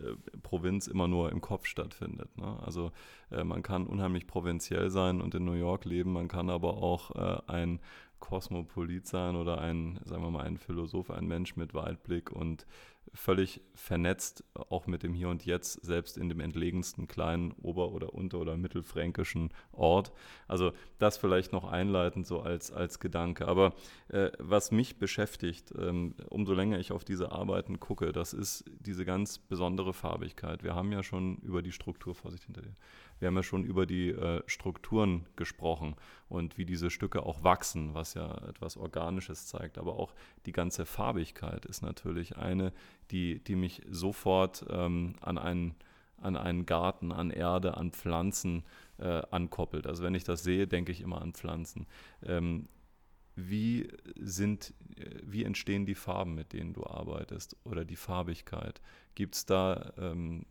Provinz 0.41 0.87
immer 0.87 1.07
nur 1.07 1.31
im 1.31 1.41
Kopf 1.41 1.67
stattfindet. 1.67 2.35
Ne? 2.37 2.59
Also 2.63 2.91
äh, 3.31 3.43
man 3.43 3.63
kann 3.63 3.85
unheimlich 3.85 4.27
provinziell 4.27 4.89
sein 4.89 5.21
und 5.21 5.35
in 5.35 5.45
New 5.45 5.53
York 5.53 5.85
leben, 5.85 6.13
man 6.13 6.27
kann 6.27 6.49
aber 6.49 6.77
auch 6.77 7.11
äh, 7.15 7.41
ein 7.45 7.79
Kosmopolit 8.19 9.07
sein 9.07 9.35
oder 9.35 9.59
ein, 9.59 9.99
sagen 10.05 10.23
wir 10.23 10.31
mal, 10.31 10.45
ein 10.45 10.57
Philosoph, 10.57 11.11
ein 11.11 11.25
Mensch 11.25 11.55
mit 11.55 11.73
Weitblick 11.73 12.31
und 12.31 12.65
völlig 13.13 13.61
vernetzt, 13.73 14.43
auch 14.53 14.87
mit 14.87 15.03
dem 15.03 15.13
Hier 15.13 15.29
und 15.29 15.45
Jetzt, 15.45 15.85
selbst 15.85 16.17
in 16.17 16.29
dem 16.29 16.39
entlegensten 16.39 17.07
kleinen 17.07 17.51
Ober- 17.61 17.91
oder 17.91 18.13
Unter- 18.13 18.39
oder 18.39 18.57
Mittelfränkischen 18.57 19.49
Ort. 19.71 20.11
Also 20.47 20.71
das 20.97 21.17
vielleicht 21.17 21.51
noch 21.51 21.65
einleitend 21.65 22.27
so 22.27 22.41
als, 22.41 22.71
als 22.71 22.99
Gedanke. 22.99 23.47
Aber 23.47 23.73
äh, 24.09 24.31
was 24.39 24.71
mich 24.71 24.97
beschäftigt, 24.97 25.73
ähm, 25.77 26.15
umso 26.29 26.53
länger 26.53 26.79
ich 26.79 26.91
auf 26.91 27.03
diese 27.03 27.31
Arbeiten 27.31 27.79
gucke, 27.79 28.11
das 28.11 28.33
ist 28.33 28.65
diese 28.79 29.05
ganz 29.05 29.39
besondere 29.39 29.93
Farbigkeit. 29.93 30.63
Wir 30.63 30.75
haben 30.75 30.91
ja 30.91 31.03
schon 31.03 31.37
über 31.37 31.61
die 31.61 31.71
Struktur, 31.71 32.15
Vorsicht 32.15 32.45
hinter 32.45 32.61
dir, 32.61 32.75
wir 33.19 33.27
haben 33.27 33.35
ja 33.35 33.43
schon 33.43 33.63
über 33.63 33.85
die 33.85 34.09
äh, 34.09 34.41
Strukturen 34.45 35.25
gesprochen 35.35 35.95
und 36.27 36.57
wie 36.57 36.65
diese 36.65 36.89
Stücke 36.89 37.23
auch 37.23 37.43
wachsen, 37.43 37.93
was 37.93 38.13
ja 38.13 38.35
etwas 38.47 38.77
Organisches 38.77 39.47
zeigt. 39.47 39.77
Aber 39.77 39.95
auch 39.95 40.13
die 40.45 40.51
ganze 40.51 40.85
Farbigkeit 40.85 41.65
ist 41.65 41.81
natürlich 41.81 42.35
eine, 42.37 42.73
die, 43.11 43.39
die 43.43 43.55
mich 43.55 43.81
sofort 43.89 44.65
ähm, 44.69 45.15
an 45.21 45.37
einen 45.37 45.75
an 46.17 46.37
einen 46.37 46.65
Garten, 46.65 47.11
an 47.11 47.29
Erde, 47.29 47.77
an 47.77 47.91
Pflanzen 47.91 48.63
äh, 48.97 49.21
ankoppelt. 49.29 49.85
Also 49.85 50.01
wenn 50.01 50.15
ich 50.15 50.23
das 50.23 50.43
sehe, 50.43 50.65
denke 50.65 50.91
ich 50.91 51.01
immer 51.01 51.21
an 51.21 51.33
Pflanzen. 51.33 51.85
Ähm, 52.23 52.67
wie 53.35 53.89
sind, 54.15 54.73
äh, 54.97 55.19
wie 55.23 55.43
entstehen 55.43 55.85
die 55.85 55.93
Farben, 55.93 56.33
mit 56.33 56.53
denen 56.53 56.73
du 56.73 56.83
arbeitest 56.85 57.57
oder 57.63 57.85
die 57.85 57.97
Farbigkeit? 57.97 58.81
Gibt 59.13 59.35
es 59.35 59.45
da 59.45 59.93
ähm, 59.97 60.45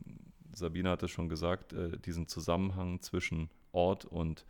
Sabine 0.56 0.90
hat 0.90 1.02
es 1.02 1.10
schon 1.10 1.28
gesagt, 1.28 1.72
äh, 1.72 1.98
diesen 1.98 2.28
Zusammenhang 2.28 3.00
zwischen 3.00 3.50
Ort 3.72 4.04
und, 4.04 4.44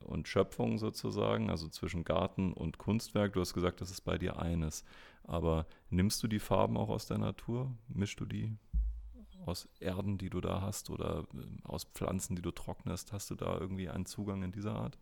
und 0.00 0.28
Schöpfung 0.28 0.78
sozusagen, 0.78 1.50
also 1.50 1.68
zwischen 1.68 2.04
Garten 2.04 2.52
und 2.52 2.78
Kunstwerk. 2.78 3.34
Du 3.34 3.40
hast 3.40 3.54
gesagt, 3.54 3.80
das 3.80 3.90
ist 3.90 4.02
bei 4.02 4.18
dir 4.18 4.38
eines. 4.38 4.84
Aber 5.24 5.66
nimmst 5.90 6.22
du 6.22 6.28
die 6.28 6.38
Farben 6.38 6.76
auch 6.76 6.88
aus 6.88 7.06
der 7.06 7.18
Natur? 7.18 7.70
Mischst 7.88 8.20
du 8.20 8.26
die 8.26 8.56
aus 9.46 9.68
Erden, 9.80 10.18
die 10.18 10.30
du 10.30 10.40
da 10.40 10.60
hast 10.60 10.90
oder 10.90 11.26
äh, 11.34 11.68
aus 11.68 11.84
Pflanzen, 11.84 12.36
die 12.36 12.42
du 12.42 12.50
trocknest? 12.50 13.12
Hast 13.12 13.30
du 13.30 13.34
da 13.34 13.58
irgendwie 13.58 13.88
einen 13.88 14.06
Zugang 14.06 14.42
in 14.42 14.52
dieser 14.52 14.74
Art? 14.74 14.98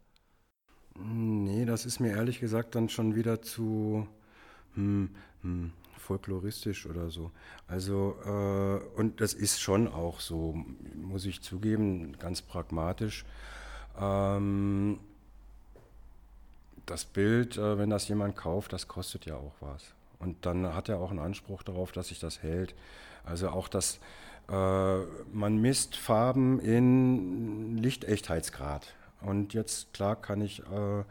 Nee, 0.95 1.65
das 1.65 1.87
ist 1.87 2.01
mir 2.01 2.11
ehrlich 2.11 2.41
gesagt 2.41 2.75
dann 2.75 2.89
schon 2.89 3.15
wieder 3.15 3.41
zu, 3.43 4.07
hm, 4.75 5.11
hm, 5.43 5.73
folkloristisch 5.99 6.87
oder 6.87 7.11
so. 7.11 7.31
Also, 7.67 8.17
äh, 8.25 8.99
und 8.99 9.21
das 9.21 9.35
ist 9.35 9.61
schon 9.61 9.89
auch 9.89 10.21
so, 10.21 10.65
muss 10.95 11.25
ich 11.25 11.41
zugeben, 11.41 12.19
ganz 12.19 12.43
pragmatisch. 12.43 13.25
Ähm, 13.99 14.99
das 16.87 17.05
Bild, 17.05 17.57
äh, 17.57 17.79
wenn 17.79 17.91
das 17.91 18.09
jemand 18.09 18.37
kauft, 18.37 18.73
das 18.73 18.89
kostet 18.89 19.25
ja 19.25 19.37
auch 19.37 19.55
was. 19.61 19.95
Und 20.23 20.47
dann 20.47 20.75
hat 20.75 20.89
er 20.89 20.99
auch 20.99 21.11
einen 21.11 21.19
Anspruch 21.19 21.63
darauf, 21.63 21.93
dass 21.93 22.09
sich 22.09 22.21
das 22.21 22.43
hält. 22.43 22.75
Also 23.25 23.51
auch 23.51 23.69
das, 23.69 23.99
äh, 24.49 24.99
man 25.33 25.61
misst 25.61 25.97
Farben 25.97 26.61
in 26.61 27.77
Lichtechtheitsgrad. 27.77 28.95
Und 29.21 29.53
jetzt, 29.53 29.93
klar, 29.93 30.17
kann 30.17 30.41
ich 30.41 30.61
äh, 30.61 31.05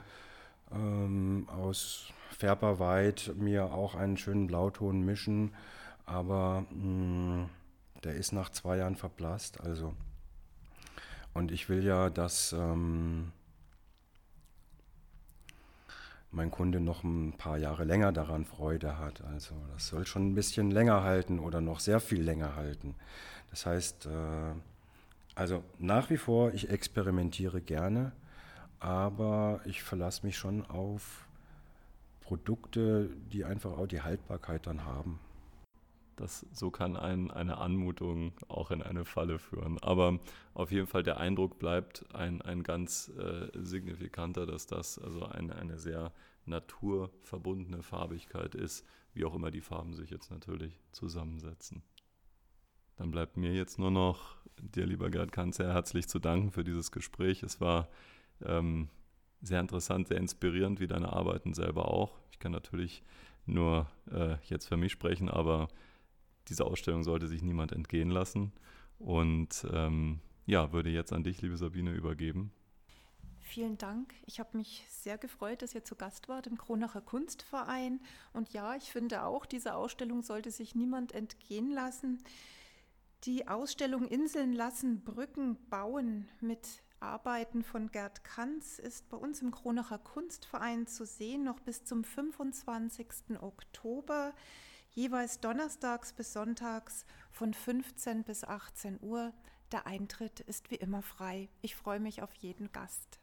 ähm, 0.74 1.48
aus 1.50 2.08
Färberweit 2.38 3.34
mir 3.38 3.66
auch 3.74 3.96
einen 3.96 4.18
schönen 4.18 4.48
Blauton 4.48 5.06
mischen, 5.06 5.54
aber 6.06 6.66
mh, 6.72 6.76
hm, 6.82 7.50
der 8.04 8.16
ist 8.16 8.32
nach 8.32 8.50
zwei 8.50 8.78
Jahren 8.78 8.96
verblasst. 8.96 9.62
Also. 9.62 9.94
Und 11.34 11.52
ich 11.52 11.70
will 11.70 11.84
ja, 11.84 12.10
dass 12.10 12.54
ähm, 12.54 13.32
mein 16.32 16.50
Kunde 16.50 16.80
noch 16.80 17.04
ein 17.04 17.34
paar 17.34 17.58
Jahre 17.58 17.84
länger 17.84 18.12
daran 18.12 18.46
Freude 18.46 18.98
hat. 18.98 19.22
Also 19.26 19.56
das 19.74 19.88
soll 19.88 20.06
schon 20.06 20.28
ein 20.28 20.36
bisschen 20.36 20.72
länger 20.72 21.04
halten 21.04 21.40
oder 21.40 21.62
noch 21.62 21.80
sehr 21.80 22.00
viel 22.00 22.22
länger 22.22 22.56
halten. 22.56 22.96
Das 23.50 23.66
heißt, 23.66 24.06
äh, 24.06 24.54
also 25.36 25.64
nach 25.78 26.10
wie 26.10 26.18
vor, 26.18 26.54
ich 26.54 26.70
experimentiere 26.70 27.62
gerne, 27.62 28.14
aber 28.80 29.62
ich 29.66 29.84
verlasse 29.84 30.26
mich 30.26 30.38
schon 30.38 30.66
auf 30.66 31.28
Produkte, 32.22 33.10
die 33.32 33.44
einfach 33.44 33.78
auch 33.78 33.88
die 33.88 34.02
Haltbarkeit 34.02 34.66
dann 34.68 34.86
haben. 34.86 35.20
Das, 36.22 36.46
so 36.52 36.70
kann 36.70 36.98
ein, 36.98 37.32
eine 37.32 37.58
Anmutung 37.58 38.34
auch 38.48 38.70
in 38.70 38.84
eine 38.84 39.06
Falle 39.06 39.40
führen. 39.40 39.80
Aber 39.80 40.20
auf 40.54 40.72
jeden 40.72 40.86
Fall 40.86 41.02
der 41.02 41.18
Eindruck 41.18 41.58
bleibt 41.58 42.06
ein, 42.14 42.44
ein 42.44 42.62
ganz 42.62 43.12
äh, 43.18 43.48
signifikanter, 43.56 44.46
dass 44.46 44.68
das 44.68 45.00
also 45.00 45.26
eine, 45.26 45.56
eine 45.56 45.80
sehr 45.80 46.14
naturverbundene 46.46 47.82
Farbigkeit 47.82 48.54
ist, 48.54 48.86
wie 49.16 49.26
auch 49.26 49.34
immer 49.34 49.50
die 49.50 49.62
Farben 49.62 49.96
sich 49.96 50.12
jetzt 50.12 50.30
natürlich 50.30 50.80
zusammensetzen. 50.92 51.82
Dann 52.98 53.10
bleibt 53.10 53.36
mir 53.36 53.54
jetzt 53.56 53.80
nur 53.80 53.90
noch 53.90 54.36
dir, 54.62 54.86
lieber 54.86 55.10
Gerd 55.10 55.32
Kanz, 55.32 55.58
sehr 55.58 55.74
herzlich 55.74 56.08
zu 56.08 56.20
danken 56.20 56.52
für 56.52 56.64
dieses 56.64 56.92
Gespräch. 56.92 57.42
Es 57.42 57.60
war 57.60 57.90
ähm, 58.46 58.90
sehr 59.42 59.60
interessant, 59.60 60.08
sehr 60.08 60.18
inspirierend, 60.18 60.80
wie 60.80 60.88
deine 60.88 61.14
Arbeiten 61.14 61.56
selber 61.56 61.88
auch. 61.92 62.20
Ich 62.30 62.38
kann 62.38 62.52
natürlich 62.52 63.02
nur 63.48 63.90
äh, 64.12 64.36
jetzt 64.44 64.68
für 64.68 64.78
mich 64.78 64.92
sprechen, 64.92 65.30
aber 65.30 65.68
diese 66.48 66.66
Ausstellung 66.66 67.04
sollte 67.04 67.28
sich 67.28 67.42
niemand 67.42 67.72
entgehen 67.72 68.10
lassen. 68.10 68.52
Und 69.00 69.66
ähm, 69.72 70.20
ja, 70.46 70.72
würde 70.72 70.90
jetzt 70.90 71.14
an 71.14 71.24
dich, 71.24 71.42
liebe 71.42 71.58
Sabine, 71.58 71.92
übergeben. 71.92 72.52
Vielen 73.40 73.78
Dank. 73.78 74.14
Ich 74.26 74.40
habe 74.40 74.56
mich 74.58 74.86
sehr 74.90 75.18
gefreut, 75.18 75.62
dass 75.62 75.76
ihr 75.76 75.84
zu 75.84 75.96
Gast 75.96 76.30
wart 76.30 76.48
im 76.48 76.58
Kronacher 76.58 77.02
Kunstverein. 77.02 78.00
Und 78.34 78.54
ja, 78.54 78.76
ich 78.76 78.92
finde 78.92 79.24
auch, 79.24 79.46
diese 79.46 79.76
Ausstellung 79.76 80.22
sollte 80.22 80.52
sich 80.52 80.76
niemand 80.76 81.12
entgehen 81.12 81.72
lassen. 81.72 82.24
Die 83.26 83.48
Ausstellung 83.48 84.08
Inseln 84.08 84.54
lassen 84.54 85.04
Brücken 85.04 85.58
bauen 85.70 86.28
mit 86.40 86.82
Arbeiten 87.02 87.64
von 87.64 87.92
Gerd 87.92 88.24
Kanz 88.24 88.80
ist 88.80 89.10
bei 89.10 89.18
uns 89.18 89.42
im 89.42 89.52
Kronacher 89.52 89.98
Kunstverein 89.98 90.88
zu 90.88 91.06
sehen, 91.06 91.44
noch 91.44 91.60
bis 91.60 91.84
zum 91.84 92.04
25. 92.04 93.42
Oktober, 93.42 94.34
jeweils 94.94 95.40
donnerstags 95.40 96.14
bis 96.14 96.34
sonntags 96.34 97.06
von 97.32 97.54
15 97.54 98.24
bis 98.24 98.44
18 98.44 99.00
Uhr. 99.02 99.34
Der 99.72 99.88
Eintritt 99.88 100.42
ist 100.42 100.70
wie 100.70 100.76
immer 100.76 101.02
frei. 101.02 101.50
Ich 101.62 101.76
freue 101.76 102.00
mich 102.00 102.22
auf 102.22 102.34
jeden 102.34 102.72
Gast. 102.72 103.21